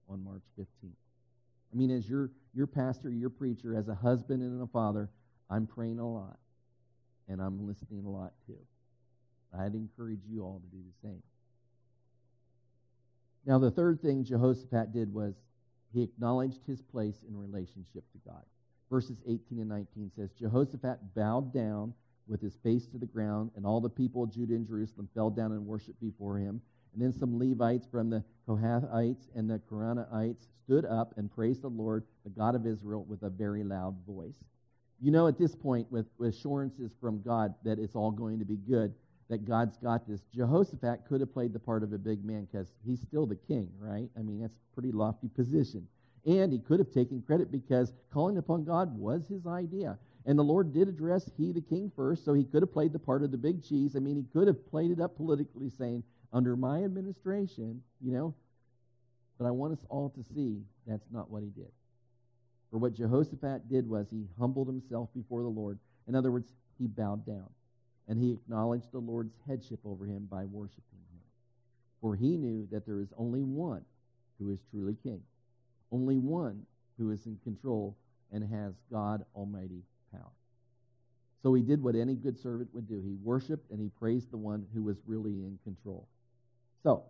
on 0.08 0.24
March 0.24 0.44
15th. 0.58 0.66
I 1.72 1.76
mean, 1.76 1.90
as 1.90 2.08
your, 2.08 2.30
your 2.54 2.66
pastor, 2.66 3.10
your 3.10 3.30
preacher, 3.30 3.76
as 3.76 3.88
a 3.88 3.94
husband 3.94 4.42
and 4.42 4.62
a 4.62 4.66
father, 4.66 5.08
I'm 5.50 5.66
praying 5.66 5.98
a 5.98 6.08
lot. 6.08 6.38
And 7.28 7.40
I'm 7.40 7.66
listening 7.66 8.04
a 8.04 8.10
lot 8.10 8.32
too. 8.46 8.58
I'd 9.56 9.74
encourage 9.74 10.20
you 10.28 10.42
all 10.42 10.60
to 10.60 10.76
do 10.76 10.82
the 10.82 11.08
same. 11.08 11.22
Now, 13.46 13.58
the 13.58 13.70
third 13.70 14.00
thing 14.00 14.24
Jehoshaphat 14.24 14.92
did 14.92 15.12
was 15.12 15.34
he 15.92 16.02
acknowledged 16.02 16.60
his 16.66 16.82
place 16.82 17.22
in 17.28 17.36
relationship 17.36 18.04
to 18.12 18.18
God. 18.26 18.42
Verses 18.90 19.18
18 19.26 19.58
and 19.58 19.68
19 19.68 20.10
says 20.14 20.30
Jehoshaphat 20.32 21.14
bowed 21.14 21.52
down 21.54 21.94
with 22.26 22.40
his 22.40 22.56
face 22.56 22.86
to 22.86 22.98
the 22.98 23.06
ground, 23.06 23.50
and 23.56 23.66
all 23.66 23.80
the 23.80 23.88
people 23.88 24.22
of 24.22 24.32
Judah 24.32 24.54
and 24.54 24.66
Jerusalem 24.66 25.08
fell 25.14 25.30
down 25.30 25.52
and 25.52 25.66
worshiped 25.66 26.00
before 26.00 26.38
him. 26.38 26.60
And 26.92 27.02
then 27.02 27.12
some 27.12 27.38
Levites 27.38 27.86
from 27.90 28.10
the 28.10 28.24
Kohathites 28.48 29.28
and 29.34 29.48
the 29.48 29.60
Korahites 29.70 30.46
stood 30.64 30.84
up 30.84 31.14
and 31.16 31.30
praised 31.30 31.62
the 31.62 31.68
Lord, 31.68 32.04
the 32.24 32.30
God 32.30 32.54
of 32.54 32.66
Israel, 32.66 33.04
with 33.08 33.22
a 33.22 33.30
very 33.30 33.62
loud 33.62 33.96
voice. 34.06 34.34
You 35.00 35.10
know, 35.10 35.28
at 35.28 35.38
this 35.38 35.54
point, 35.54 35.90
with, 35.90 36.06
with 36.18 36.34
assurances 36.34 36.92
from 37.00 37.22
God 37.22 37.54
that 37.64 37.78
it's 37.78 37.94
all 37.94 38.10
going 38.10 38.38
to 38.38 38.44
be 38.44 38.56
good, 38.56 38.92
that 39.30 39.46
God's 39.46 39.76
got 39.76 40.06
this. 40.08 40.20
Jehoshaphat 40.34 41.06
could 41.08 41.20
have 41.20 41.32
played 41.32 41.52
the 41.52 41.58
part 41.58 41.84
of 41.84 41.92
a 41.92 41.98
big 41.98 42.24
man 42.24 42.48
because 42.50 42.66
he's 42.84 43.00
still 43.00 43.26
the 43.26 43.36
king, 43.36 43.70
right? 43.78 44.08
I 44.18 44.22
mean, 44.22 44.40
that's 44.40 44.56
a 44.56 44.74
pretty 44.74 44.90
lofty 44.90 45.28
position. 45.28 45.86
And 46.26 46.52
he 46.52 46.58
could 46.58 46.80
have 46.80 46.90
taken 46.92 47.22
credit 47.22 47.50
because 47.50 47.92
calling 48.12 48.36
upon 48.36 48.64
God 48.64 48.98
was 48.98 49.26
his 49.28 49.46
idea. 49.46 49.96
And 50.26 50.38
the 50.38 50.44
Lord 50.44 50.74
did 50.74 50.88
address 50.88 51.30
he, 51.38 51.52
the 51.52 51.62
king, 51.62 51.90
first, 51.94 52.24
so 52.24 52.34
he 52.34 52.44
could 52.44 52.62
have 52.62 52.72
played 52.72 52.92
the 52.92 52.98
part 52.98 53.22
of 53.22 53.30
the 53.30 53.38
big 53.38 53.64
cheese. 53.64 53.96
I 53.96 54.00
mean, 54.00 54.16
he 54.16 54.24
could 54.32 54.48
have 54.48 54.68
played 54.68 54.90
it 54.90 55.00
up 55.00 55.16
politically, 55.16 55.70
saying, 55.70 56.02
under 56.32 56.56
my 56.56 56.82
administration, 56.82 57.82
you 58.04 58.12
know. 58.12 58.34
But 59.38 59.46
I 59.46 59.52
want 59.52 59.72
us 59.72 59.84
all 59.88 60.10
to 60.10 60.24
see 60.34 60.60
that's 60.86 61.06
not 61.10 61.30
what 61.30 61.42
he 61.42 61.48
did. 61.50 61.70
For 62.70 62.78
what 62.78 62.94
Jehoshaphat 62.94 63.68
did 63.70 63.88
was 63.88 64.08
he 64.10 64.26
humbled 64.38 64.66
himself 64.66 65.08
before 65.14 65.42
the 65.42 65.48
Lord. 65.48 65.78
In 66.06 66.14
other 66.14 66.30
words, 66.30 66.52
he 66.78 66.86
bowed 66.86 67.24
down 67.24 67.48
and 68.10 68.18
he 68.18 68.32
acknowledged 68.32 68.90
the 68.90 68.98
Lord's 68.98 69.36
headship 69.46 69.78
over 69.84 70.04
him 70.04 70.26
by 70.28 70.44
worshiping 70.44 70.82
him. 71.12 71.20
For 72.00 72.16
he 72.16 72.36
knew 72.36 72.66
that 72.72 72.84
there 72.84 73.00
is 73.00 73.12
only 73.16 73.40
one 73.40 73.84
who 74.40 74.50
is 74.50 74.58
truly 74.68 74.96
king, 75.00 75.22
only 75.92 76.18
one 76.18 76.66
who 76.98 77.12
is 77.12 77.24
in 77.26 77.38
control 77.44 77.96
and 78.32 78.42
has 78.42 78.74
God 78.90 79.24
Almighty 79.36 79.84
power. 80.12 80.32
So 81.44 81.54
he 81.54 81.62
did 81.62 81.80
what 81.80 81.94
any 81.94 82.16
good 82.16 82.36
servant 82.36 82.74
would 82.74 82.88
do. 82.88 83.00
He 83.00 83.14
worshiped 83.22 83.70
and 83.70 83.80
he 83.80 83.88
praised 83.88 84.32
the 84.32 84.36
one 84.36 84.66
who 84.74 84.82
was 84.82 84.96
really 85.06 85.30
in 85.30 85.60
control. 85.62 86.08
So, 86.82 87.04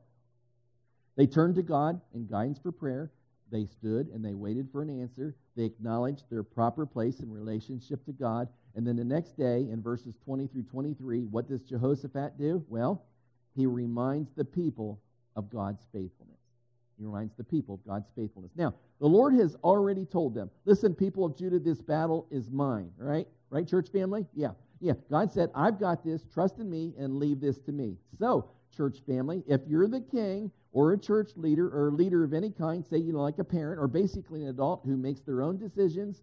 they 1.16 1.26
turned 1.26 1.54
to 1.54 1.62
God 1.62 1.98
in 2.14 2.26
guidance 2.26 2.58
for 2.58 2.72
prayer. 2.72 3.10
They 3.50 3.64
stood 3.64 4.08
and 4.08 4.22
they 4.22 4.34
waited 4.34 4.68
for 4.70 4.82
an 4.82 5.00
answer. 5.00 5.34
They 5.56 5.64
acknowledged 5.64 6.24
their 6.28 6.42
proper 6.42 6.84
place 6.84 7.20
in 7.20 7.32
relationship 7.32 8.04
to 8.04 8.12
God. 8.12 8.48
And 8.74 8.87
then 8.87 8.96
the 8.96 9.04
next 9.04 9.37
day, 9.37 9.66
in 9.70 9.83
verses 9.83 10.14
20 10.24 10.46
through 10.46 10.62
23, 10.64 11.24
what 11.24 11.48
does 11.48 11.62
Jehoshaphat 11.62 12.38
do? 12.38 12.64
Well, 12.68 13.02
he 13.56 13.66
reminds 13.66 14.30
the 14.33 14.44
people 14.44 15.00
of 15.37 15.50
God's 15.50 15.83
faithfulness. 15.92 16.38
He 16.98 17.04
reminds 17.04 17.35
the 17.35 17.44
people 17.44 17.76
of 17.76 17.87
God's 17.87 18.11
faithfulness. 18.14 18.52
Now, 18.54 18.74
the 19.00 19.06
Lord 19.06 19.35
has 19.35 19.56
already 19.64 20.04
told 20.04 20.35
them, 20.35 20.50
listen, 20.66 20.94
people 20.94 21.24
of 21.24 21.37
Judah, 21.37 21.59
this 21.59 21.80
battle 21.80 22.26
is 22.30 22.50
mine, 22.50 22.90
right? 22.98 23.26
Right, 23.48 23.66
church 23.66 23.88
family? 23.90 24.26
Yeah. 24.35 24.50
Yeah. 24.80 24.92
God 25.11 25.30
said, 25.30 25.50
I've 25.54 25.80
got 25.80 26.04
this. 26.04 26.24
Trust 26.33 26.59
in 26.59 26.70
me 26.70 26.94
and 26.98 27.16
leave 27.16 27.40
this 27.40 27.59
to 27.61 27.72
me. 27.72 27.96
So, 28.18 28.50
church 28.76 28.98
family, 29.06 29.42
if 29.46 29.61
you're 29.66 29.88
the 29.88 30.00
king 30.00 30.50
or 30.72 30.92
a 30.92 30.98
church 30.98 31.33
leader 31.37 31.68
or 31.68 31.88
a 31.88 31.92
leader 31.92 32.22
of 32.22 32.33
any 32.33 32.50
kind, 32.50 32.85
say, 32.87 32.98
you 32.98 33.12
know, 33.12 33.22
like 33.22 33.38
a 33.38 33.44
parent 33.44 33.80
or 33.80 33.88
basically 33.88 34.42
an 34.42 34.48
adult 34.48 34.83
who 34.85 34.96
makes 34.96 35.20
their 35.20 35.42
own 35.42 35.59
decisions, 35.59 36.22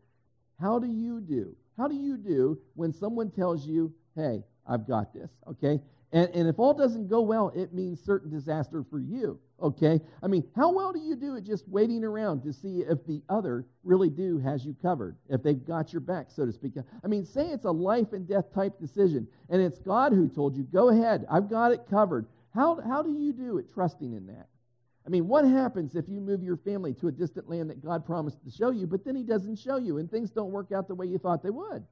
how 0.59 0.79
do 0.79 0.87
you 0.87 1.21
do? 1.21 1.55
How 1.77 1.87
do 1.87 1.95
you 1.95 2.17
do 2.17 2.59
when 2.75 2.91
someone 2.91 3.29
tells 3.29 3.67
you, 3.67 3.93
hey, 4.15 4.43
I've 4.65 4.87
got 4.87 5.13
this, 5.13 5.29
okay? 5.47 5.79
And, 6.11 6.29
and 6.33 6.47
if 6.47 6.57
all 6.57 6.73
doesn't 6.73 7.09
go 7.09 7.21
well, 7.21 7.51
it 7.55 7.73
means 7.73 8.01
certain 8.01 8.31
disaster 8.31 8.83
for 8.89 8.99
you, 8.99 9.39
okay? 9.61 9.99
I 10.23 10.27
mean, 10.27 10.43
how 10.55 10.71
well 10.71 10.91
do 10.91 10.99
you 10.99 11.15
do 11.15 11.35
at 11.35 11.43
just 11.43 11.67
waiting 11.67 12.03
around 12.03 12.41
to 12.43 12.53
see 12.53 12.79
if 12.79 13.05
the 13.05 13.21
other 13.29 13.65
really 13.83 14.09
do 14.09 14.39
has 14.39 14.65
you 14.65 14.75
covered, 14.81 15.17
if 15.29 15.43
they've 15.43 15.63
got 15.63 15.93
your 15.93 15.99
back, 15.99 16.31
so 16.31 16.45
to 16.45 16.51
speak? 16.51 16.73
I 17.03 17.07
mean, 17.07 17.25
say 17.25 17.47
it's 17.47 17.65
a 17.65 17.71
life 17.71 18.13
and 18.13 18.27
death 18.27 18.53
type 18.53 18.79
decision, 18.79 19.27
and 19.49 19.61
it's 19.61 19.79
God 19.79 20.13
who 20.13 20.27
told 20.27 20.55
you, 20.55 20.63
go 20.63 20.89
ahead, 20.89 21.25
I've 21.29 21.49
got 21.49 21.71
it 21.71 21.81
covered. 21.89 22.25
How, 22.55 22.81
how 22.81 23.03
do 23.03 23.11
you 23.11 23.33
do 23.33 23.57
it 23.59 23.71
trusting 23.73 24.13
in 24.13 24.27
that? 24.27 24.47
I 25.07 25.09
mean, 25.09 25.25
what 25.25 25.45
happens 25.45 25.95
if 25.95 26.09
you 26.09 26.19
move 26.19 26.43
your 26.43 26.57
family 26.57 26.93
to 26.95 27.07
a 27.07 27.11
distant 27.11 27.49
land 27.49 27.69
that 27.69 27.81
God 27.81 28.05
promised 28.05 28.43
to 28.43 28.51
show 28.51 28.71
you, 28.71 28.85
but 28.85 29.05
then 29.05 29.15
He 29.15 29.23
doesn't 29.23 29.57
show 29.57 29.77
you 29.77 29.99
and 29.99 30.11
things 30.11 30.29
don't 30.29 30.51
work 30.51 30.73
out 30.73 30.89
the 30.89 30.95
way 30.95 31.05
you 31.05 31.17
thought 31.17 31.41
they 31.41 31.49
would? 31.49 31.85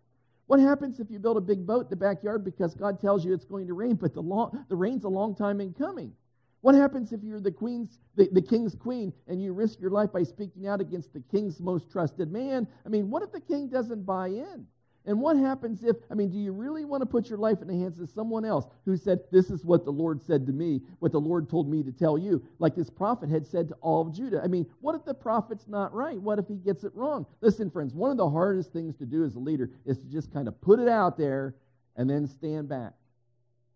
What 0.47 0.59
happens 0.59 0.99
if 0.99 1.09
you 1.09 1.17
build 1.17 1.37
a 1.37 1.41
big 1.41 1.65
boat 1.65 1.85
in 1.85 1.89
the 1.89 1.95
backyard 1.95 2.43
because 2.43 2.75
God 2.75 2.99
tells 2.99 3.23
you 3.23 3.33
it's 3.33 3.45
going 3.45 3.67
to 3.67 3.73
rain, 3.73 3.95
but 3.95 4.13
the, 4.13 4.21
long, 4.21 4.65
the 4.67 4.75
rain's 4.75 5.05
a 5.05 5.09
long 5.09 5.33
time 5.33 5.61
in 5.61 5.73
coming? 5.73 6.11
What 6.59 6.75
happens 6.75 7.13
if 7.13 7.23
you're 7.23 7.39
the 7.39 7.51
queen's 7.51 7.99
the, 8.15 8.27
the 8.31 8.41
king's 8.41 8.75
queen 8.75 9.13
and 9.27 9.41
you 9.41 9.53
risk 9.53 9.79
your 9.79 9.91
life 9.91 10.11
by 10.11 10.23
speaking 10.23 10.67
out 10.67 10.81
against 10.81 11.13
the 11.13 11.23
king's 11.31 11.59
most 11.59 11.89
trusted 11.89 12.31
man? 12.31 12.67
I 12.85 12.89
mean, 12.89 13.09
what 13.09 13.23
if 13.23 13.31
the 13.31 13.39
king 13.39 13.69
doesn't 13.69 14.05
buy 14.05 14.27
in? 14.27 14.67
And 15.07 15.21
what 15.21 15.37
happens 15.37 15.83
if, 15.83 15.97
I 16.09 16.15
mean, 16.15 16.31
do 16.31 16.37
you 16.37 16.51
really 16.51 16.83
want 16.83 17.01
to 17.01 17.05
put 17.05 17.29
your 17.29 17.37
life 17.37 17.61
in 17.61 17.67
the 17.67 17.75
hands 17.75 17.99
of 17.99 18.09
someone 18.09 18.43
else 18.43 18.65
who 18.85 18.97
said, 18.97 19.19
This 19.31 19.51
is 19.51 19.63
what 19.63 19.85
the 19.85 19.91
Lord 19.91 20.21
said 20.21 20.47
to 20.47 20.53
me, 20.53 20.81
what 20.99 21.11
the 21.11 21.19
Lord 21.19 21.47
told 21.47 21.69
me 21.69 21.83
to 21.83 21.91
tell 21.91 22.17
you, 22.17 22.43
like 22.57 22.75
this 22.75 22.89
prophet 22.89 23.29
had 23.29 23.45
said 23.45 23.67
to 23.67 23.75
all 23.81 24.01
of 24.01 24.13
Judah? 24.13 24.41
I 24.43 24.47
mean, 24.47 24.65
what 24.81 24.95
if 24.95 25.05
the 25.05 25.13
prophet's 25.13 25.67
not 25.67 25.93
right? 25.93 26.19
What 26.19 26.39
if 26.39 26.47
he 26.47 26.55
gets 26.55 26.83
it 26.83 26.91
wrong? 26.95 27.27
Listen, 27.41 27.69
friends, 27.69 27.93
one 27.93 28.09
of 28.09 28.17
the 28.17 28.29
hardest 28.29 28.73
things 28.73 28.95
to 28.97 29.05
do 29.05 29.23
as 29.23 29.35
a 29.35 29.39
leader 29.39 29.69
is 29.85 29.99
to 29.99 30.05
just 30.05 30.33
kind 30.33 30.47
of 30.47 30.59
put 30.59 30.79
it 30.79 30.89
out 30.89 31.17
there 31.17 31.55
and 31.95 32.09
then 32.09 32.27
stand 32.27 32.67
back 32.67 32.93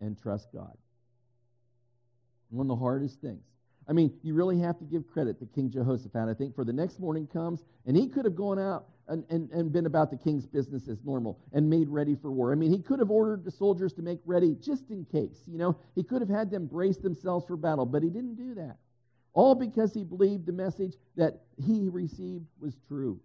and 0.01 0.19
trust 0.19 0.47
God. 0.51 0.75
One 2.49 2.65
of 2.65 2.69
the 2.69 2.83
hardest 2.83 3.21
things. 3.21 3.43
I 3.87 3.93
mean, 3.93 4.13
you 4.21 4.35
really 4.35 4.59
have 4.59 4.77
to 4.79 4.85
give 4.85 5.07
credit 5.07 5.39
to 5.39 5.45
King 5.47 5.71
Jehoshaphat, 5.71 6.29
I 6.29 6.33
think, 6.33 6.53
for 6.53 6.63
the 6.63 6.73
next 6.73 6.99
morning 6.99 7.25
comes, 7.25 7.63
and 7.87 7.97
he 7.97 8.07
could 8.07 8.25
have 8.25 8.35
gone 8.35 8.59
out 8.59 8.85
and, 9.09 9.25
and, 9.29 9.49
and 9.51 9.71
been 9.71 9.85
about 9.85 10.11
the 10.11 10.17
king's 10.17 10.45
business 10.45 10.87
as 10.87 11.03
normal 11.03 11.39
and 11.51 11.69
made 11.69 11.89
ready 11.89 12.15
for 12.15 12.31
war. 12.31 12.51
I 12.51 12.55
mean, 12.55 12.71
he 12.71 12.79
could 12.79 12.99
have 12.99 13.11
ordered 13.11 13.43
the 13.43 13.51
soldiers 13.51 13.91
to 13.93 14.01
make 14.01 14.19
ready 14.25 14.55
just 14.61 14.89
in 14.89 15.05
case. 15.05 15.43
You 15.47 15.57
know, 15.57 15.77
he 15.95 16.03
could 16.03 16.21
have 16.21 16.29
had 16.29 16.49
them 16.51 16.67
brace 16.67 16.97
themselves 16.97 17.45
for 17.45 17.57
battle, 17.57 17.85
but 17.85 18.03
he 18.03 18.09
didn't 18.09 18.35
do 18.35 18.53
that. 18.55 18.77
All 19.33 19.55
because 19.55 19.93
he 19.93 20.03
believed 20.03 20.45
the 20.45 20.53
message 20.53 20.95
that 21.15 21.41
he 21.57 21.89
received 21.89 22.45
was 22.59 22.75
true. 22.87 23.19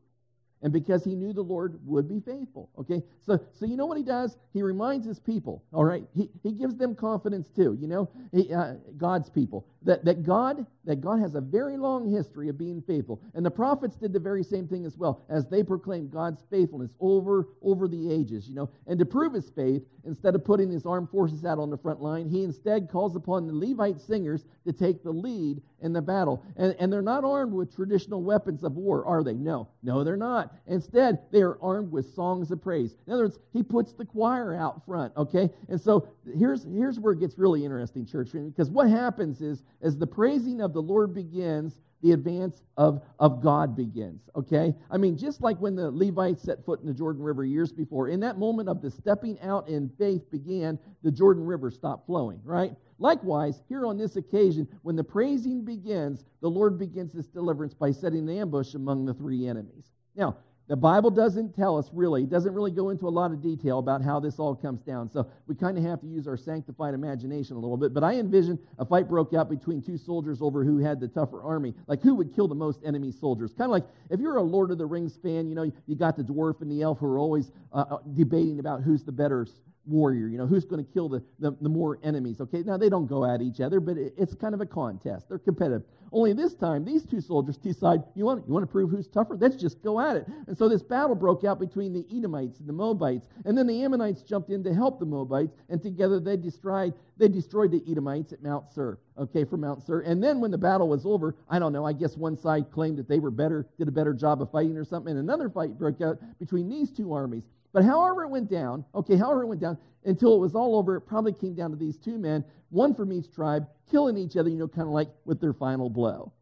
And 0.64 0.72
because 0.72 1.05
he 1.05 1.14
knew 1.14 1.35
the 1.35 1.42
Lord 1.42 1.79
would 1.85 2.09
be 2.09 2.20
faithful. 2.20 2.70
Okay, 2.79 3.03
so 3.24 3.38
so 3.53 3.66
you 3.66 3.77
know 3.77 3.85
what 3.85 3.98
he 3.98 4.03
does? 4.03 4.38
He 4.55 4.62
reminds 4.62 5.07
his 5.07 5.20
people. 5.20 5.62
All 5.72 5.85
right, 5.85 6.05
he 6.14 6.31
he 6.42 6.53
gives 6.53 6.74
them 6.74 6.94
confidence 6.94 7.50
too. 7.50 7.77
You 7.79 7.87
know, 7.87 8.11
he, 8.33 8.53
uh, 8.53 8.74
God's 8.96 9.29
people 9.29 9.66
that 9.83 10.05
that 10.07 10.24
God 10.24 10.66
that 10.87 11.03
God 11.03 11.20
has 11.20 11.35
a 11.35 11.40
very 11.40 11.77
long 11.77 12.11
history 12.11 12.48
of 12.48 12.57
being 12.57 12.83
faithful, 12.83 13.20
and 13.35 13.44
the 13.44 13.50
prophets 13.50 13.96
did 13.96 14.14
the 14.14 14.18
very 14.18 14.42
same 14.42 14.66
thing 14.66 14.87
as 14.87 14.96
well 14.96 15.20
as 15.29 15.46
they 15.46 15.62
proclaimed 15.62 16.11
God's 16.11 16.42
faithfulness 16.50 16.94
over 16.98 17.48
over 17.61 17.87
the 17.87 18.11
ages. 18.11 18.48
You 18.48 18.55
know, 18.55 18.70
and 18.87 18.98
to 18.98 19.05
prove 19.05 19.35
his 19.35 19.50
faith, 19.50 19.83
instead 20.05 20.35
of 20.35 20.44
putting 20.44 20.70
his 20.70 20.87
armed 20.87 21.11
forces 21.11 21.44
out 21.44 21.59
on 21.59 21.68
the 21.68 21.77
front 21.77 22.00
line, 22.00 22.27
he 22.27 22.42
instead 22.42 22.88
calls 22.90 23.16
upon 23.16 23.46
the 23.46 23.53
Levite 23.53 24.00
singers 24.00 24.44
to 24.66 24.72
take 24.72 25.03
the 25.03 25.12
lead 25.12 25.61
in 25.81 25.92
the 25.92 26.00
battle. 26.03 26.42
And, 26.57 26.74
and 26.79 26.92
they're 26.92 27.03
not 27.03 27.24
armed 27.24 27.53
with 27.53 27.74
traditional 27.74 28.22
weapons 28.22 28.64
of 28.64 28.77
war, 28.77 29.05
are 29.05 29.22
they? 29.22 29.35
No, 29.35 29.68
no, 29.83 30.03
they're 30.03 30.16
not. 30.16 30.54
Instead, 30.67 31.19
they 31.31 31.43
are 31.43 31.59
armed 31.62 31.90
with 31.90 32.14
songs 32.14 32.51
of 32.51 32.62
praise. 32.62 32.97
In 33.07 33.12
other 33.12 33.25
words, 33.25 33.38
he 33.53 33.62
puts 33.62 33.93
the 33.93 34.05
choir 34.05 34.55
out 34.55 34.85
front, 34.85 35.12
okay? 35.17 35.51
And 35.69 35.81
so 35.81 36.09
here's, 36.37 36.64
here's 36.64 36.99
where 36.99 37.12
it 37.12 37.21
gets 37.21 37.38
really 37.38 37.64
interesting, 37.64 38.07
church, 38.07 38.31
because 38.33 38.71
what 38.71 38.88
happens 38.88 39.40
is, 39.40 39.62
as 39.83 39.99
the 39.99 40.07
praising 40.07 40.61
of 40.61 40.73
the 40.73 40.83
Lord 40.83 41.14
begins, 41.14 41.81
the 42.05 42.12
advance 42.12 42.61
of, 42.77 43.01
of 43.19 43.43
God 43.43 43.75
begins. 43.75 44.29
Okay? 44.37 44.75
I 44.90 44.99
mean, 44.99 45.17
just 45.17 45.40
like 45.40 45.59
when 45.59 45.75
the 45.75 45.90
Levites 45.90 46.43
set 46.43 46.62
foot 46.62 46.83
in 46.83 46.87
the 46.87 46.93
Jordan 46.93 47.23
River 47.23 47.47
years 47.47 47.73
before, 47.73 48.09
in 48.09 48.21
that 48.21 48.38
moment 48.38 48.69
of 48.69 48.83
the 48.83 48.90
stepping 48.90 49.40
out 49.40 49.69
in 49.69 49.88
faith 49.99 50.31
began, 50.31 50.79
the 51.03 51.11
Jordan 51.11 51.47
River 51.47 51.71
stopped 51.71 52.05
flowing, 52.05 52.40
right? 52.45 52.73
Likewise, 52.99 53.62
here 53.71 53.87
on 53.87 53.97
this 53.97 54.17
occasion, 54.17 54.69
when 54.83 54.97
the 54.97 55.03
praising 55.03 55.64
begins, 55.64 56.27
the 56.43 56.51
Lord 56.51 56.79
begins 56.79 57.14
this 57.14 57.27
deliverance 57.27 57.73
by 57.73 57.90
setting 57.90 58.27
the 58.27 58.38
ambush 58.38 58.75
among 58.75 59.07
the 59.07 59.14
three 59.14 59.47
enemies. 59.49 59.93
Now, 60.14 60.37
the 60.66 60.77
Bible 60.77 61.11
doesn't 61.11 61.55
tell 61.55 61.77
us 61.77 61.90
really, 61.92 62.22
it 62.22 62.31
doesn't 62.31 62.55
really 62.55 62.70
go 62.70 62.88
into 62.88 63.07
a 63.07 63.11
lot 63.11 63.33
of 63.33 63.42
detail 63.42 63.79
about 63.79 64.00
how 64.00 64.18
this 64.18 64.38
all 64.38 64.55
comes 64.55 64.81
down. 64.81 65.11
So 65.11 65.29
we 65.46 65.55
kind 65.55 65.77
of 65.77 65.85
have 65.85 66.00
to 66.00 66.07
use 66.07 66.27
our 66.27 66.38
sanctified 66.38 66.94
imagination 66.94 67.57
a 67.57 67.59
little 67.59 67.77
bit. 67.77 67.92
But 67.92 68.03
I 68.03 68.14
envision 68.14 68.59
a 68.79 68.87
fight 68.87 69.07
broke 69.07 69.35
out 69.35 69.50
between 69.50 69.83
two 69.83 69.98
soldiers 69.98 70.40
over 70.40 70.64
who 70.64 70.79
had 70.79 71.00
the 71.00 71.09
tougher 71.09 71.42
army. 71.42 71.74
Like 71.87 72.00
who 72.00 72.14
would 72.14 72.35
kill 72.35 72.48
the 72.48 72.55
most 72.55 72.81
enemy 72.83 73.12
soldiers? 73.12 73.53
Kind 73.53 73.66
of 73.66 73.72
like 73.72 73.85
if 74.09 74.20
you're 74.20 74.37
a 74.37 74.42
Lord 74.42 74.70
of 74.70 74.79
the 74.79 74.87
Rings 74.87 75.18
fan, 75.22 75.48
you 75.48 75.55
know, 75.55 75.70
you 75.87 75.96
got 75.96 76.16
the 76.16 76.24
dwarf 76.24 76.62
and 76.62 76.70
the 76.70 76.81
elf 76.81 76.98
who 76.98 77.07
are 77.07 77.18
always 77.18 77.53
uh, 77.72 77.85
uh 77.90 77.98
debating 78.14 78.59
about 78.59 78.83
who's 78.83 79.05
the 79.05 79.12
better 79.12 79.46
warrior, 79.87 80.29
you 80.29 80.38
know, 80.38 80.47
who's 80.47 80.64
going 80.64 80.85
to 80.85 80.92
kill 80.92 81.09
the, 81.09 81.23
the, 81.38 81.57
the, 81.61 81.68
more 81.68 81.99
enemies, 82.03 82.40
okay? 82.40 82.62
Now, 82.62 82.77
they 82.77 82.88
don't 82.88 83.07
go 83.07 83.25
at 83.25 83.42
each 83.42 83.61
other, 83.61 83.81
but 83.81 83.97
it, 83.97 84.14
it's 84.16 84.35
kind 84.35 84.55
of 84.55 84.61
a 84.61 84.66
contest. 84.66 85.29
They're 85.29 85.38
competitive. 85.38 85.83
Only 86.12 86.33
this 86.33 86.55
time, 86.55 86.85
these 86.85 87.05
two 87.05 87.20
soldiers 87.20 87.57
decide, 87.57 88.03
you 88.14 88.25
want, 88.25 88.47
you 88.47 88.53
want 88.53 88.62
to 88.62 88.70
prove 88.70 88.90
who's 88.90 89.09
tougher? 89.09 89.37
Let's 89.37 89.57
just 89.57 89.83
go 89.83 90.01
at 90.01 90.16
it. 90.16 90.27
And 90.47 90.57
so 90.57 90.68
this 90.68 90.83
battle 90.83 91.14
broke 91.14 91.44
out 91.44 91.59
between 91.59 91.92
the 91.92 92.07
Edomites 92.16 92.61
and 92.61 92.68
the 92.68 92.73
Moabites. 92.73 93.27
And 93.44 93.59
then 93.59 93.66
the 93.66 93.83
Ammonites 93.83 94.23
jumped 94.23 94.51
in 94.51 94.62
to 94.64 94.73
help 94.73 95.01
the 95.01 95.07
Moabites, 95.07 95.55
and 95.68 95.83
together 95.83 96.20
they 96.20 96.37
destroyed, 96.37 96.94
they 97.16 97.29
destroyed 97.29 97.73
the 97.73 97.83
Edomites 97.90 98.33
at 98.33 98.42
Mount 98.42 98.68
Seir, 98.73 98.99
okay, 99.18 99.44
from 99.44 99.61
Mount 99.61 99.83
Seir. 99.83 100.01
And 100.01 100.23
then 100.23 100.40
when 100.40 100.51
the 100.51 100.59
battle 100.59 100.88
was 100.88 101.05
over, 101.05 101.37
I 101.49 101.59
don't 101.59 101.73
know, 101.73 101.85
I 101.85 101.92
guess 101.92 102.16
one 102.16 102.37
side 102.37 102.70
claimed 102.70 102.99
that 102.99 103.09
they 103.09 103.18
were 103.18 103.31
better, 103.31 103.66
did 103.77 103.88
a 103.88 103.92
better 103.92 104.14
job 104.14 104.40
of 104.40 104.51
fighting 104.51 104.77
or 104.77 104.85
something, 104.85 105.11
and 105.11 105.20
another 105.20 105.51
fight 105.51 105.79
broke 105.79 106.01
out 106.01 106.18
between 106.38 106.68
these 106.68 106.90
two 106.90 107.12
armies. 107.12 107.44
But 107.75 107.85
however 107.85 108.23
it 108.23 108.29
went 108.29 108.49
down, 108.49 108.85
okay, 108.95 109.17
however 109.17 109.43
it 109.43 109.49
went 109.49 109.61
down, 109.61 109.77
until 110.05 110.37
it 110.37 110.39
was 110.39 110.55
all 110.55 110.77
over, 110.77 110.95
it 110.95 111.01
probably 111.03 111.33
came 111.33 111.55
down 111.55 111.71
to 111.71 111.77
these 111.77 111.99
two 111.99 112.19
men, 112.19 112.45
one 112.71 112.95
from 112.95 113.13
each 113.13 113.33
tribe, 113.35 113.67
killing 113.91 114.17
each 114.17 114.37
other, 114.37 114.49
you 114.49 114.57
know, 114.57 114.69
kind 114.69 114.87
of 114.87 114.95
like 114.95 115.09
with 115.25 115.41
their 115.41 115.53
final 115.53 115.91
blow. 115.91 116.33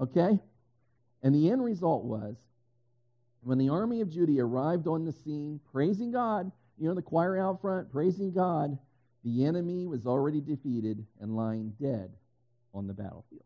Okay? 0.00 0.36
And 1.22 1.32
the 1.32 1.48
end 1.48 1.62
result 1.62 2.04
was 2.04 2.34
when 3.42 3.56
the 3.56 3.68
army 3.68 4.00
of 4.00 4.10
Judah 4.10 4.42
arrived 4.42 4.88
on 4.88 5.04
the 5.04 5.12
scene, 5.12 5.60
praising 5.72 6.10
God, 6.10 6.50
you 6.76 6.88
know, 6.88 6.94
the 6.94 7.02
choir 7.02 7.38
out 7.38 7.60
front, 7.60 7.92
praising 7.92 8.32
God, 8.32 8.76
the 9.22 9.44
enemy 9.44 9.86
was 9.86 10.06
already 10.06 10.40
defeated 10.40 11.06
and 11.20 11.36
lying 11.36 11.72
dead 11.80 12.10
on 12.74 12.88
the 12.88 12.94
battlefield. 12.94 13.44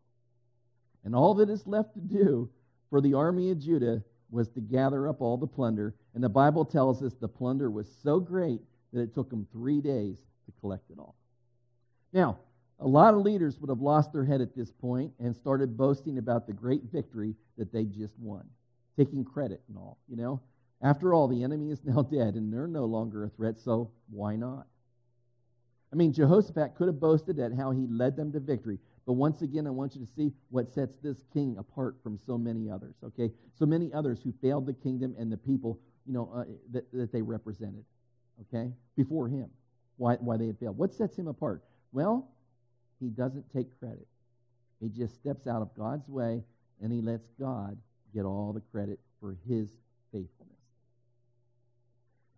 And 1.03 1.15
all 1.15 1.35
that 1.35 1.51
is 1.51 1.67
left 1.67 1.93
to 1.93 1.99
do 1.99 2.49
for 2.89 3.01
the 3.01 3.13
army 3.13 3.51
of 3.51 3.59
Judah 3.59 4.01
was 4.29 4.49
to 4.49 4.61
gather 4.61 5.07
up 5.07 5.21
all 5.21 5.37
the 5.37 5.47
plunder. 5.47 5.95
And 6.13 6.23
the 6.23 6.29
Bible 6.29 6.65
tells 6.65 7.03
us 7.03 7.13
the 7.13 7.27
plunder 7.27 7.69
was 7.69 7.87
so 8.03 8.19
great 8.19 8.61
that 8.93 9.01
it 9.01 9.13
took 9.13 9.29
them 9.29 9.47
three 9.51 9.81
days 9.81 10.17
to 10.45 10.51
collect 10.59 10.89
it 10.91 10.99
all. 10.99 11.15
Now, 12.13 12.39
a 12.79 12.87
lot 12.87 13.13
of 13.13 13.21
leaders 13.21 13.59
would 13.59 13.69
have 13.69 13.81
lost 13.81 14.11
their 14.11 14.25
head 14.25 14.41
at 14.41 14.55
this 14.55 14.71
point 14.71 15.13
and 15.19 15.35
started 15.35 15.77
boasting 15.77 16.17
about 16.17 16.45
the 16.47 16.53
great 16.53 16.83
victory 16.91 17.35
that 17.57 17.71
they 17.71 17.85
just 17.85 18.17
won, 18.19 18.45
taking 18.97 19.23
credit 19.23 19.61
and 19.69 19.77
all, 19.77 19.97
you 20.07 20.15
know. 20.15 20.41
After 20.81 21.13
all, 21.13 21.27
the 21.27 21.43
enemy 21.43 21.69
is 21.71 21.83
now 21.83 22.01
dead 22.11 22.35
and 22.35 22.51
they're 22.51 22.67
no 22.67 22.85
longer 22.85 23.23
a 23.23 23.29
threat, 23.29 23.57
so 23.57 23.91
why 24.09 24.35
not? 24.35 24.67
I 25.91 25.95
mean, 25.95 26.11
Jehoshaphat 26.11 26.75
could 26.75 26.87
have 26.87 26.99
boasted 26.99 27.39
at 27.39 27.53
how 27.53 27.71
he 27.71 27.87
led 27.87 28.17
them 28.17 28.31
to 28.33 28.39
victory, 28.39 28.79
but 29.05 29.13
once 29.13 29.41
again, 29.41 29.67
I 29.67 29.69
want 29.69 29.95
you 29.95 30.01
to 30.01 30.11
see 30.11 30.31
what 30.49 30.67
sets 30.67 30.97
this 31.03 31.17
king 31.31 31.57
apart 31.59 31.97
from 32.01 32.19
so 32.25 32.37
many 32.37 32.69
others, 32.69 32.95
okay? 33.03 33.31
So 33.53 33.65
many 33.65 33.93
others 33.93 34.19
who 34.23 34.33
failed 34.41 34.65
the 34.65 34.73
kingdom 34.73 35.15
and 35.17 35.31
the 35.31 35.37
people, 35.37 35.79
you 36.07 36.13
know, 36.13 36.31
uh, 36.35 36.43
that, 36.71 36.91
that 36.91 37.11
they 37.11 37.21
represented, 37.21 37.85
okay, 38.41 38.71
before 38.95 39.27
him, 39.27 39.49
why, 39.97 40.15
why 40.15 40.37
they 40.37 40.47
had 40.47 40.57
failed. 40.59 40.77
What 40.77 40.93
sets 40.93 41.17
him 41.17 41.27
apart? 41.27 41.63
Well, 41.91 42.27
he 42.99 43.09
doesn't 43.09 43.45
take 43.53 43.79
credit. 43.79 44.07
He 44.81 44.89
just 44.89 45.15
steps 45.15 45.45
out 45.45 45.61
of 45.61 45.73
God's 45.77 46.07
way 46.09 46.41
and 46.81 46.91
he 46.91 47.01
lets 47.01 47.27
God 47.39 47.77
get 48.13 48.25
all 48.25 48.53
the 48.53 48.61
credit 48.71 48.99
for 49.19 49.37
his 49.47 49.69
faithfulness. 50.11 50.55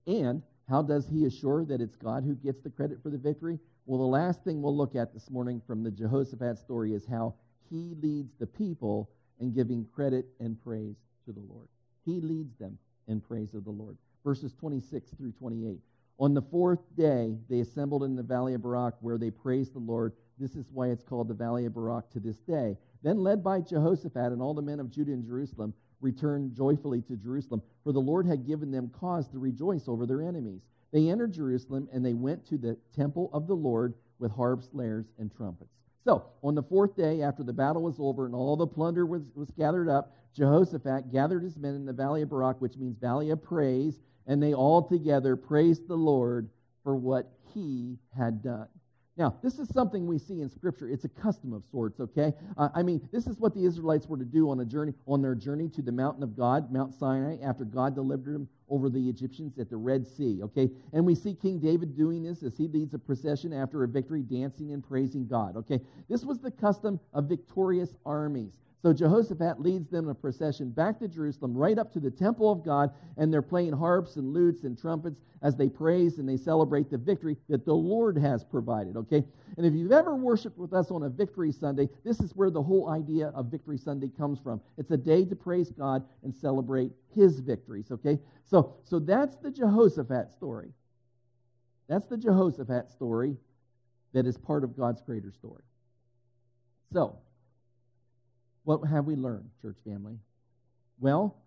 And 0.06 0.42
how 0.70 0.82
does 0.82 1.08
he 1.08 1.26
assure 1.26 1.66
that 1.66 1.82
it's 1.82 1.96
God 1.96 2.24
who 2.24 2.36
gets 2.36 2.62
the 2.62 2.70
credit 2.70 3.02
for 3.02 3.10
the 3.10 3.18
victory? 3.18 3.60
Well, 3.88 4.00
the 4.00 4.06
last 4.06 4.44
thing 4.44 4.62
we'll 4.62 4.76
look 4.76 4.98
at 4.98 5.14
this 5.14 5.30
morning 5.32 5.62
from 5.66 5.82
the 5.82 5.92
Jehoshaphat 5.92 6.58
story 6.60 6.94
is 6.94 7.06
how 7.06 7.36
he 7.70 7.96
leads 8.02 8.34
the 8.38 8.46
people 8.46 9.10
in 9.40 9.54
giving 9.54 9.88
credit 9.96 10.26
and 10.42 10.62
praise 10.62 10.98
to 11.24 11.32
the 11.32 11.40
Lord. 11.40 11.70
He 12.04 12.20
leads 12.20 12.54
them 12.58 12.78
in 13.08 13.22
praise 13.22 13.54
of 13.54 13.64
the 13.64 13.72
Lord. 13.72 13.96
Verses 14.26 14.54
26 14.60 15.12
through 15.12 15.32
28. 15.32 15.80
On 16.20 16.34
the 16.34 16.42
fourth 16.42 16.82
day, 16.98 17.38
they 17.50 17.62
assembled 17.62 18.04
in 18.04 18.18
the 18.18 18.24
valley 18.24 18.56
of 18.56 18.62
Barak, 18.62 18.96
where 19.00 19.18
they 19.18 19.32
praised 19.32 19.74
the 19.74 19.80
Lord. 19.80 20.12
This 20.38 20.58
is 20.58 20.66
why 20.74 20.88
it's 20.88 21.04
called 21.06 21.30
the 21.30 21.34
valley 21.34 21.66
of 21.66 21.74
Barak 21.74 22.10
to 22.10 22.20
this 22.20 22.40
day. 22.40 22.76
Then, 23.04 23.24
led 23.24 23.42
by 23.42 23.62
Jehoshaphat 23.62 24.34
and 24.34 24.42
all 24.42 24.54
the 24.54 24.62
men 24.62 24.82
of 24.82 24.92
Judah 24.92 25.14
and 25.14 25.26
Jerusalem, 25.26 25.74
returned 26.02 26.54
joyfully 26.54 27.04
to 27.04 27.16
Jerusalem, 27.16 27.62
for 27.86 27.94
the 27.94 28.02
Lord 28.02 28.26
had 28.26 28.46
given 28.46 28.70
them 28.70 28.90
cause 28.90 29.30
to 29.30 29.40
rejoice 29.40 29.88
over 29.88 30.06
their 30.06 30.22
enemies. 30.22 30.64
They 30.92 31.10
entered 31.10 31.34
Jerusalem 31.34 31.88
and 31.92 32.06
they 32.06 32.14
went 32.14 32.46
to 32.48 32.58
the 32.58 32.78
temple 32.96 33.30
of 33.34 33.48
the 33.48 33.56
Lord 33.56 33.94
with 34.20 34.32
harps, 34.32 34.70
lyres, 34.74 35.06
and 35.20 35.32
trumpets. 35.36 35.72
So, 36.04 36.26
on 36.42 36.56
the 36.56 36.64
fourth 36.64 36.96
day, 36.96 37.22
after 37.22 37.44
the 37.44 37.54
battle 37.54 37.82
was 37.82 37.98
over 38.00 38.26
and 38.26 38.34
all 38.34 38.56
the 38.56 38.66
plunder 38.66 39.06
was, 39.06 39.30
was 39.36 39.52
gathered 39.52 39.90
up, 39.90 40.16
Jehoshaphat 40.34 41.12
gathered 41.12 41.44
his 41.44 41.58
men 41.58 41.76
in 41.76 41.86
the 41.86 41.94
valley 41.94 42.22
of 42.22 42.30
Barak, 42.30 42.62
which 42.62 42.78
means 42.78 42.98
valley 42.98 43.32
of 43.32 43.44
praise, 43.44 44.00
and 44.26 44.42
they 44.42 44.54
all 44.54 44.82
together 44.82 45.36
praised 45.36 45.88
the 45.88 45.98
Lord 45.98 46.50
for 46.84 46.96
what 46.96 47.30
he 47.54 47.98
had 48.16 48.42
done. 48.42 48.68
Now, 49.18 49.36
this 49.42 49.58
is 49.58 49.68
something 49.70 50.06
we 50.06 50.20
see 50.20 50.42
in 50.42 50.50
Scripture. 50.50 50.88
It's 50.88 51.06
a 51.06 51.10
custom 51.10 51.52
of 51.52 51.66
sorts, 51.66 52.00
okay? 52.00 52.34
Uh, 52.56 52.70
I 52.76 52.84
mean, 52.84 53.10
this 53.12 53.26
is 53.26 53.40
what 53.40 53.56
the 53.56 53.66
Israelites 53.66 54.08
were 54.08 54.18
to 54.18 54.26
do 54.26 54.52
on 54.52 54.60
a 54.60 54.66
journey, 54.66 54.94
on 55.08 55.24
their 55.24 55.34
journey 55.34 55.70
to 55.70 55.82
the 55.82 55.92
mountain 55.92 56.22
of 56.22 56.38
God, 56.38 56.72
Mount 56.72 56.94
Sinai, 56.94 57.38
after 57.44 57.66
God 57.66 57.96
delivered 57.96 58.36
them 58.36 58.48
over 58.70 58.90
the 58.90 59.10
Egyptians 59.10 59.58
at 59.58 59.70
the 59.70 59.78
Red 59.78 60.06
Sea, 60.06 60.42
okay? 60.44 60.70
And 60.94 61.06
we 61.06 61.16
see 61.16 61.34
King 61.34 61.60
David 61.60 61.96
doing 61.96 62.24
this 62.24 62.44
as 62.44 62.58
he 62.58 62.68
leads 62.68 62.94
a 62.94 63.00
procession 63.00 63.54
after 63.54 63.84
a 63.84 63.88
victory, 63.88 64.22
dancing 64.22 64.74
and 64.74 64.88
praising 64.88 65.28
God, 65.28 65.56
okay? 65.56 65.80
This 66.10 66.24
was 66.24 66.40
the 66.40 66.52
custom 66.52 67.00
of 67.14 67.26
victorious 67.26 67.96
armies. 68.06 68.54
So 68.82 68.94
Jehoshaphat 68.94 69.60
leads 69.60 69.88
them 69.88 70.06
in 70.06 70.12
a 70.12 70.16
procession 70.16 70.70
back 70.70 71.00
to 71.00 71.08
Jerusalem, 71.08 71.58
right 71.58 71.80
up 71.80 71.92
to 71.94 72.00
the 72.00 72.12
temple 72.12 72.52
of 72.52 72.64
God, 72.64 72.92
and 73.18 73.34
they're 73.34 73.42
playing 73.42 73.74
harps 73.74 74.18
and 74.18 74.34
lutes 74.34 74.64
and 74.64 74.78
trumpets 74.78 75.20
as 75.42 75.56
they 75.56 75.68
praise 75.68 76.20
and 76.20 76.30
they 76.30 76.38
celebrate 76.38 76.90
the 76.90 76.98
victory 76.98 77.38
that 77.50 77.66
the 77.66 77.74
Lord 77.74 78.18
has 78.18 78.44
provided, 78.44 78.96
okay? 78.96 79.24
And 79.58 79.66
if 79.66 79.74
you've 79.74 79.92
ever 79.92 80.16
worshiped 80.16 80.58
with 80.58 80.74
us 80.74 80.92
on 80.92 81.04
a 81.04 81.10
Victory 81.10 81.52
Sunday, 81.52 81.90
this 82.04 82.20
is 82.20 82.36
where 82.36 82.52
the 82.52 82.62
whole 82.62 82.90
idea 82.90 83.30
of 83.30 83.48
Victory 83.48 83.78
Sunday 83.78 84.10
comes 84.10 84.40
from. 84.40 84.62
It's 84.78 84.92
a 84.92 84.98
day 84.98 85.26
to 85.26 85.36
praise 85.36 85.72
God 85.72 86.06
and 86.24 86.34
celebrate 86.34 86.92
his 87.16 87.40
victories, 87.40 87.92
okay? 87.92 88.20
So, 88.46 88.76
so 88.84 89.00
that's 89.00 89.38
the 89.38 89.52
Jehoshaphat 89.52 90.32
story. 90.32 90.70
That's 91.88 92.06
the 92.06 92.18
Jehoshaphat 92.18 92.90
story 92.90 93.38
that 94.14 94.26
is 94.26 94.38
part 94.38 94.64
of 94.64 94.78
God's 94.78 95.02
greater 95.02 95.32
story. 95.32 95.64
So, 96.94 97.18
what 98.68 98.86
have 98.90 99.06
we 99.06 99.16
learned, 99.16 99.50
church 99.62 99.78
family? 99.86 100.18
Well, 101.00 101.38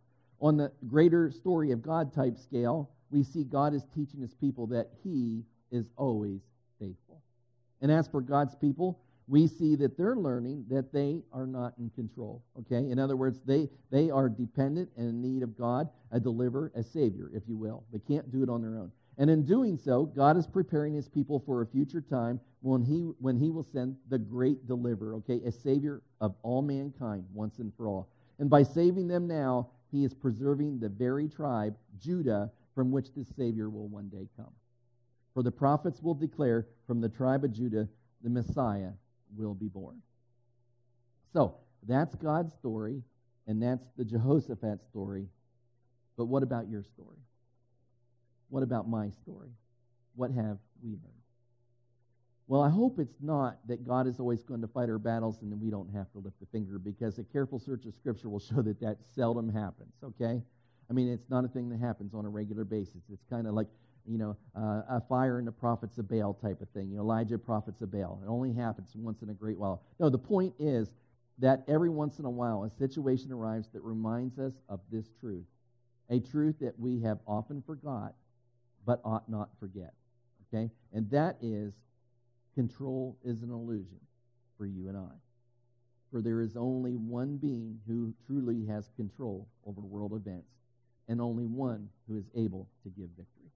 on 0.41 0.57
the 0.57 0.73
greater 0.89 1.31
story 1.31 1.71
of 1.71 1.83
God 1.83 2.15
type 2.15 2.39
scale, 2.39 2.89
we 3.11 3.23
see 3.23 3.45
God 3.45 3.75
is 3.75 3.85
teaching 3.95 4.23
his 4.23 4.33
people 4.33 4.67
that 4.69 4.89
he 5.05 5.45
is 5.71 5.85
always 5.99 6.41
faithful. 6.79 7.21
And 7.83 7.93
as 7.93 8.09
for 8.09 8.23
God's 8.23 8.55
people, 8.55 9.01
we 9.29 9.47
see 9.47 9.77
that 9.77 9.99
they're 9.99 10.17
learning 10.17 10.65
that 10.71 10.95
they 10.95 11.21
are 11.31 11.47
not 11.47 11.75
in 11.79 11.91
control. 11.91 12.43
Okay? 12.59 12.91
In 12.91 12.99
other 12.99 13.17
words, 13.17 13.41
they, 13.45 13.69
they 13.91 14.09
are 14.11 14.31
dependent 14.31 14.89
and 14.97 15.11
in 15.11 15.21
need 15.21 15.43
of 15.43 15.59
God, 15.59 15.91
a 16.13 16.19
deliverer, 16.19 16.73
a 16.75 16.83
savior, 16.83 17.31
if 17.35 17.43
you 17.47 17.59
will. 17.59 17.85
They 17.93 17.99
can't 17.99 18.33
do 18.33 18.43
it 18.43 18.49
on 18.49 18.63
their 18.63 18.79
own. 18.79 18.93
And 19.19 19.29
in 19.29 19.45
doing 19.45 19.77
so, 19.77 20.05
God 20.05 20.37
is 20.37 20.47
preparing 20.47 20.95
his 20.95 21.09
people 21.09 21.43
for 21.45 21.63
a 21.63 21.67
future 21.67 22.01
time 22.01 22.41
when 22.63 22.83
he, 22.83 23.11
when 23.19 23.37
he 23.37 23.51
will 23.51 23.67
send 23.73 23.97
the 24.09 24.19
great 24.19 24.67
deliverer, 24.67 25.15
okay, 25.17 25.41
a 25.45 25.53
savior 25.53 26.03
of 26.21 26.35
all 26.43 26.63
mankind 26.63 27.25
once 27.33 27.59
and 27.59 27.73
for 27.77 27.87
all. 27.87 28.09
And 28.39 28.49
by 28.49 28.63
saving 28.63 29.09
them 29.09 29.27
now, 29.27 29.69
he 29.91 30.05
is 30.05 30.15
preserving 30.15 30.79
the 30.79 30.89
very 30.89 31.29
tribe, 31.29 31.77
Judah, 31.99 32.51
from 32.75 32.91
which 32.91 33.13
this 33.15 33.29
savior 33.37 33.69
will 33.69 33.89
one 33.89 34.09
day 34.09 34.29
come. 34.37 34.53
For 35.35 35.43
the 35.43 35.51
prophets 35.51 36.03
will 36.03 36.15
declare 36.15 36.67
from 36.87 37.01
the 37.01 37.09
tribe 37.09 37.45
of 37.45 37.53
Judah, 37.53 37.89
the 38.23 38.31
Messiah 38.31 38.91
will 39.37 39.55
be 39.55 39.69
born. 39.69 40.01
So 41.33 41.55
that's 41.87 42.15
God's 42.15 42.53
story, 42.55 43.03
and 43.47 43.63
that's 43.63 43.87
the 43.97 44.05
Jehoshaphat 44.05 44.85
story. 44.89 45.27
But 46.17 46.27
what 46.27 46.43
about 46.43 46.69
your 46.69 46.83
story? 46.83 47.19
What 48.51 48.63
about 48.63 48.89
my 48.89 49.11
story? 49.11 49.51
What 50.15 50.31
have 50.33 50.59
we 50.83 50.91
learned? 50.91 51.21
Well, 52.49 52.63
I 52.63 52.69
hope 52.69 52.99
it's 52.99 53.21
not 53.21 53.59
that 53.69 53.87
God 53.87 54.09
is 54.09 54.19
always 54.19 54.43
going 54.43 54.61
to 54.61 54.67
fight 54.67 54.91
our 54.91 54.99
battles 54.99 55.41
and 55.41 55.61
we 55.61 55.71
don't 55.71 55.89
have 55.95 56.11
to 56.13 56.19
lift 56.19 56.43
a 56.43 56.47
finger 56.47 56.81
because 56.81 57.17
a 57.19 57.23
careful 57.23 57.61
search 57.61 57.87
of 57.87 57.95
Scripture 57.95 58.29
will 58.29 58.41
show 58.41 58.61
that 58.63 58.81
that 58.81 58.99
seldom 59.15 59.49
happens, 59.49 59.95
okay? 60.03 60.43
I 60.91 60.93
mean, 60.93 61.09
it's 61.09 61.31
not 61.31 61.45
a 61.45 61.49
thing 61.49 61.69
that 61.69 61.79
happens 61.79 62.13
on 62.13 62.25
a 62.25 62.29
regular 62.29 62.65
basis. 62.65 63.03
It's 63.13 63.23
kind 63.31 63.47
of 63.47 63.55
like, 63.55 63.69
you 64.05 64.19
know, 64.19 64.37
uh, 64.57 64.83
a 64.89 65.01
fire 65.09 65.39
in 65.39 65.45
the 65.45 65.53
prophets 65.53 65.99
of 65.99 66.09
Baal 66.09 66.35
type 66.35 66.61
of 66.61 66.69
thing. 66.71 66.91
You 66.91 66.97
know, 66.97 67.03
Elijah 67.03 67.39
prophets 67.39 67.83
of 67.83 67.93
Baal. 67.93 68.21
It 68.25 68.29
only 68.29 68.53
happens 68.53 68.91
once 68.97 69.23
in 69.23 69.31
a 69.31 69.35
great 69.35 69.57
while. 69.57 69.85
No, 70.01 70.09
the 70.09 70.19
point 70.19 70.53
is 70.59 70.89
that 71.39 71.63
every 71.69 71.89
once 71.89 72.19
in 72.19 72.25
a 72.25 72.31
while 72.31 72.65
a 72.65 72.71
situation 72.71 73.31
arrives 73.31 73.69
that 73.75 73.83
reminds 73.83 74.41
us 74.41 74.55
of 74.69 74.81
this 74.91 75.07
truth, 75.21 75.47
a 76.09 76.19
truth 76.19 76.57
that 76.61 76.77
we 76.81 77.01
have 77.03 77.21
often 77.29 77.63
forgot 77.63 78.15
but 78.85 79.01
ought 79.05 79.29
not 79.29 79.51
forget. 79.59 79.93
Okay? 80.49 80.71
And 80.93 81.11
that 81.11 81.37
is 81.41 81.75
control 82.55 83.17
is 83.25 83.43
an 83.43 83.51
illusion 83.51 84.01
for 84.59 84.67
you 84.67 84.89
and 84.89 84.97
I. 84.97 85.15
For 86.11 86.21
there 86.21 86.41
is 86.41 86.57
only 86.57 86.97
one 86.97 87.37
being 87.37 87.79
who 87.87 88.13
truly 88.27 88.67
has 88.67 88.91
control 88.97 89.47
over 89.65 89.81
world 89.81 90.13
events, 90.13 90.51
and 91.09 91.21
only 91.21 91.47
one 91.47 91.89
who 92.09 92.17
is 92.17 92.25
able 92.35 92.69
to 92.83 92.89
give 92.91 93.09
victory. 93.17 93.51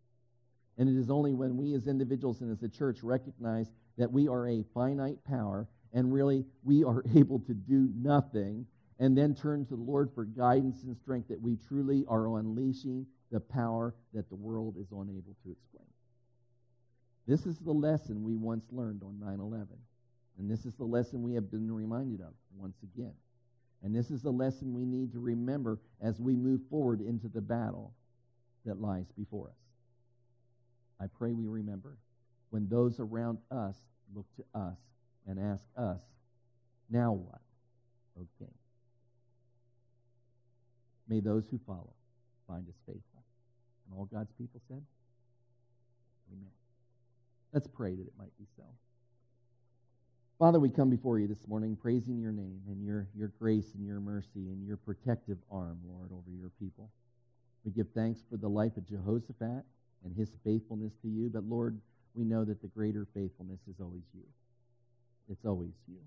And 0.78 0.88
it 0.88 0.98
is 0.98 1.10
only 1.10 1.34
when 1.34 1.56
we 1.56 1.74
as 1.74 1.86
individuals 1.86 2.40
and 2.40 2.50
as 2.50 2.62
a 2.62 2.68
church 2.68 3.02
recognize 3.02 3.70
that 3.96 4.10
we 4.10 4.28
are 4.28 4.48
a 4.48 4.64
finite 4.74 5.22
power 5.24 5.68
and 5.92 6.12
really 6.12 6.44
we 6.64 6.84
are 6.84 7.04
able 7.14 7.38
to 7.40 7.54
do 7.54 7.90
nothing 7.96 8.66
and 8.98 9.16
then 9.16 9.34
turn 9.34 9.64
to 9.66 9.76
the 9.76 9.82
Lord 9.82 10.10
for 10.14 10.24
guidance 10.24 10.82
and 10.84 10.96
strength 10.96 11.28
that 11.28 11.40
we 11.40 11.56
truly 11.56 12.04
are 12.08 12.38
unleashing 12.38 13.06
the 13.34 13.40
power 13.40 13.92
that 14.12 14.28
the 14.28 14.34
world 14.36 14.76
is 14.80 14.86
unable 14.92 15.34
to 15.42 15.50
explain. 15.50 15.88
This 17.26 17.46
is 17.46 17.58
the 17.58 17.72
lesson 17.72 18.22
we 18.22 18.36
once 18.36 18.64
learned 18.70 19.02
on 19.02 19.18
9 19.18 19.40
11. 19.40 19.66
And 20.38 20.48
this 20.48 20.64
is 20.64 20.74
the 20.74 20.84
lesson 20.84 21.20
we 21.20 21.34
have 21.34 21.50
been 21.50 21.70
reminded 21.70 22.20
of 22.20 22.32
once 22.56 22.76
again. 22.84 23.12
And 23.82 23.92
this 23.92 24.12
is 24.12 24.22
the 24.22 24.30
lesson 24.30 24.72
we 24.72 24.84
need 24.84 25.12
to 25.14 25.18
remember 25.18 25.80
as 26.00 26.20
we 26.20 26.36
move 26.36 26.60
forward 26.70 27.00
into 27.00 27.26
the 27.26 27.40
battle 27.40 27.92
that 28.66 28.80
lies 28.80 29.06
before 29.18 29.48
us. 29.48 29.56
I 31.00 31.06
pray 31.18 31.32
we 31.32 31.46
remember 31.46 31.98
when 32.50 32.68
those 32.68 33.00
around 33.00 33.38
us 33.50 33.74
look 34.14 34.26
to 34.36 34.44
us 34.54 34.78
and 35.26 35.40
ask 35.40 35.64
us, 35.76 36.00
now 36.88 37.12
what? 37.12 37.40
Okay. 38.16 38.52
May 41.08 41.18
those 41.18 41.48
who 41.50 41.58
follow 41.66 41.94
find 42.46 42.68
us 42.68 42.76
faithful. 42.86 43.13
And 43.86 43.98
all 43.98 44.06
God's 44.06 44.32
people 44.32 44.60
said, 44.68 44.82
Amen. 46.32 46.50
Let's 47.52 47.68
pray 47.68 47.94
that 47.94 48.06
it 48.06 48.12
might 48.18 48.36
be 48.38 48.46
so. 48.56 48.64
Father, 50.38 50.58
we 50.58 50.68
come 50.68 50.90
before 50.90 51.18
you 51.18 51.28
this 51.28 51.46
morning 51.46 51.76
praising 51.76 52.18
your 52.18 52.32
name 52.32 52.60
and 52.66 52.84
your, 52.84 53.06
your 53.16 53.28
grace 53.38 53.74
and 53.74 53.86
your 53.86 54.00
mercy 54.00 54.48
and 54.48 54.66
your 54.66 54.76
protective 54.76 55.38
arm, 55.50 55.78
Lord, 55.86 56.10
over 56.12 56.30
your 56.36 56.50
people. 56.58 56.90
We 57.64 57.70
give 57.70 57.86
thanks 57.94 58.20
for 58.28 58.36
the 58.36 58.48
life 58.48 58.76
of 58.76 58.86
Jehoshaphat 58.86 59.64
and 60.04 60.16
his 60.16 60.30
faithfulness 60.44 60.92
to 61.02 61.08
you, 61.08 61.30
but 61.32 61.44
Lord, 61.44 61.80
we 62.14 62.24
know 62.24 62.44
that 62.44 62.60
the 62.60 62.68
greater 62.68 63.06
faithfulness 63.14 63.60
is 63.68 63.76
always 63.80 64.02
you. 64.12 64.24
It's 65.30 65.44
always 65.44 65.72
you. 65.88 65.98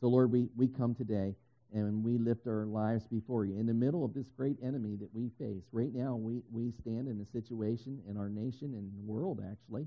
So, 0.00 0.08
Lord, 0.08 0.32
we, 0.32 0.48
we 0.56 0.68
come 0.68 0.94
today 0.94 1.34
and 1.72 2.04
we 2.04 2.16
lift 2.16 2.46
our 2.46 2.64
lives 2.64 3.06
before 3.06 3.44
you. 3.44 3.58
In 3.58 3.66
the 3.66 3.74
middle 3.74 4.04
of 4.04 4.14
this 4.14 4.28
great 4.28 4.56
enemy 4.62 4.96
that 4.96 5.12
we 5.12 5.30
face, 5.38 5.64
right 5.72 5.92
now 5.92 6.14
we, 6.14 6.42
we 6.50 6.72
stand 6.80 7.08
in 7.08 7.20
a 7.20 7.26
situation 7.26 8.00
in 8.08 8.16
our 8.16 8.28
nation 8.28 8.74
and 8.74 8.90
world, 9.06 9.42
actually, 9.50 9.86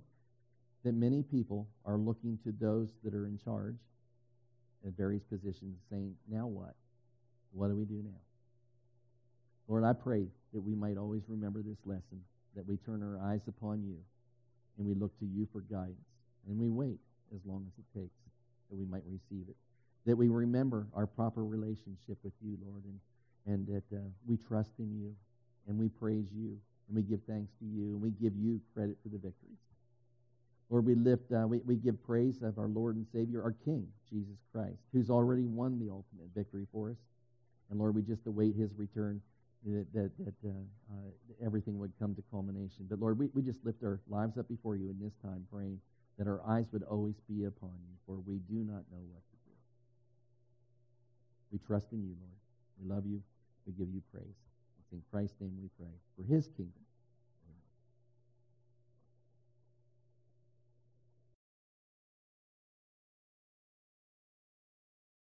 that 0.84 0.94
many 0.94 1.24
people 1.24 1.68
are 1.86 1.98
looking 1.98 2.38
to 2.44 2.54
those 2.60 2.90
that 3.04 3.14
are 3.14 3.26
in 3.26 3.38
charge 3.38 3.78
at 4.86 4.94
various 4.94 5.24
positions 5.24 5.78
saying, 5.90 6.16
Now 6.30 6.48
what? 6.48 6.76
What 7.52 7.70
do 7.70 7.76
we 7.76 7.86
do 7.86 8.02
now? 8.04 8.20
Lord, 9.68 9.84
I 9.84 9.94
pray 9.94 10.28
that 10.54 10.62
we 10.62 10.76
might 10.76 10.98
always 10.98 11.24
remember 11.28 11.62
this 11.62 11.78
lesson, 11.86 12.24
that 12.56 12.66
we 12.66 12.78
turn 12.78 13.04
our 13.04 13.20
eyes 13.32 13.42
upon 13.48 13.84
you 13.84 13.98
and 14.78 14.88
we 14.88 14.94
look 14.94 15.18
to 15.20 15.26
you 15.26 15.48
for 15.52 15.62
guidance. 15.62 15.98
And 16.48 16.58
we 16.58 16.70
wait 16.70 17.00
as 17.36 17.40
long 17.46 17.66
as 17.68 17.74
it 17.78 18.00
takes 18.00 18.16
that 18.70 18.78
we 18.78 18.86
might 18.86 19.04
receive 19.06 19.48
it 19.48 19.56
that 20.10 20.16
we 20.16 20.28
remember 20.28 20.88
our 20.96 21.06
proper 21.06 21.46
relationship 21.46 22.18
with 22.24 22.34
you, 22.42 22.58
Lord, 22.66 22.84
and, 22.84 23.00
and 23.46 23.68
that 23.68 23.96
uh, 23.96 24.02
we 24.28 24.38
trust 24.38 24.72
in 24.80 24.92
you 25.00 25.14
and 25.68 25.78
we 25.78 25.88
praise 25.88 26.26
you 26.36 26.58
and 26.88 26.96
we 26.98 27.04
give 27.04 27.20
thanks 27.28 27.52
to 27.60 27.66
you 27.66 27.94
and 27.94 28.02
we 28.02 28.10
give 28.10 28.36
you 28.36 28.60
credit 28.74 28.98
for 29.04 29.10
the 29.10 29.20
victories. 29.20 29.62
Lord, 30.72 30.86
we 30.86 30.96
lift, 30.96 31.32
uh, 31.32 31.46
we, 31.48 31.60
we 31.60 31.76
give 31.76 32.04
praise 32.04 32.42
of 32.42 32.58
our 32.58 32.68
Lord 32.68 32.96
and 32.96 33.06
Savior, 33.14 33.44
our 33.44 33.56
King, 33.66 33.88
Jesus 34.10 34.38
Christ, 34.52 34.82
who's 34.94 35.12
already 35.12 35.46
won 35.46 35.78
the 35.78 35.92
ultimate 35.92 36.30
victory 36.36 36.66
for 36.72 36.90
us. 36.90 36.98
And 37.70 37.80
Lord, 37.80 37.94
we 37.94 38.02
just 38.02 38.26
await 38.26 38.56
his 38.56 38.72
return 38.78 39.22
that, 39.66 39.86
that, 39.94 40.12
that 40.26 40.34
uh, 40.44 40.94
uh, 40.94 41.46
everything 41.46 41.78
would 41.78 41.94
come 42.00 42.16
to 42.16 42.24
culmination. 42.32 42.88
But 42.90 43.00
Lord, 43.00 43.20
we, 43.20 43.30
we 43.36 43.44
just 43.44 43.60
lift 43.64 43.84
our 43.84 44.00
lives 44.10 44.40
up 44.40 44.48
before 44.48 44.76
you 44.76 44.90
in 44.90 44.98
this 45.00 45.14
time, 45.22 45.46
praying 45.54 45.80
that 46.18 46.26
our 46.26 46.42
eyes 46.48 46.66
would 46.72 46.84
always 46.84 47.16
be 47.30 47.46
upon 47.46 47.74
you, 47.88 47.96
for 48.08 48.18
we 48.26 48.40
do 48.50 48.66
not 48.66 48.82
know 48.92 49.02
what. 49.12 49.29
We 51.52 51.60
trust 51.60 51.88
in 51.92 52.04
you, 52.04 52.16
Lord. 52.20 52.40
We 52.82 52.90
love 52.90 53.06
you. 53.06 53.22
We 53.66 53.74
give 53.74 53.90
you 53.94 54.02
praise. 54.12 54.40
It's 54.80 54.92
in 54.92 55.02
Christ's 55.12 55.36
name 55.40 55.58
we 55.62 55.70
pray 55.78 55.94
for 56.16 56.24
his 56.24 56.48
kingdom 56.48 56.84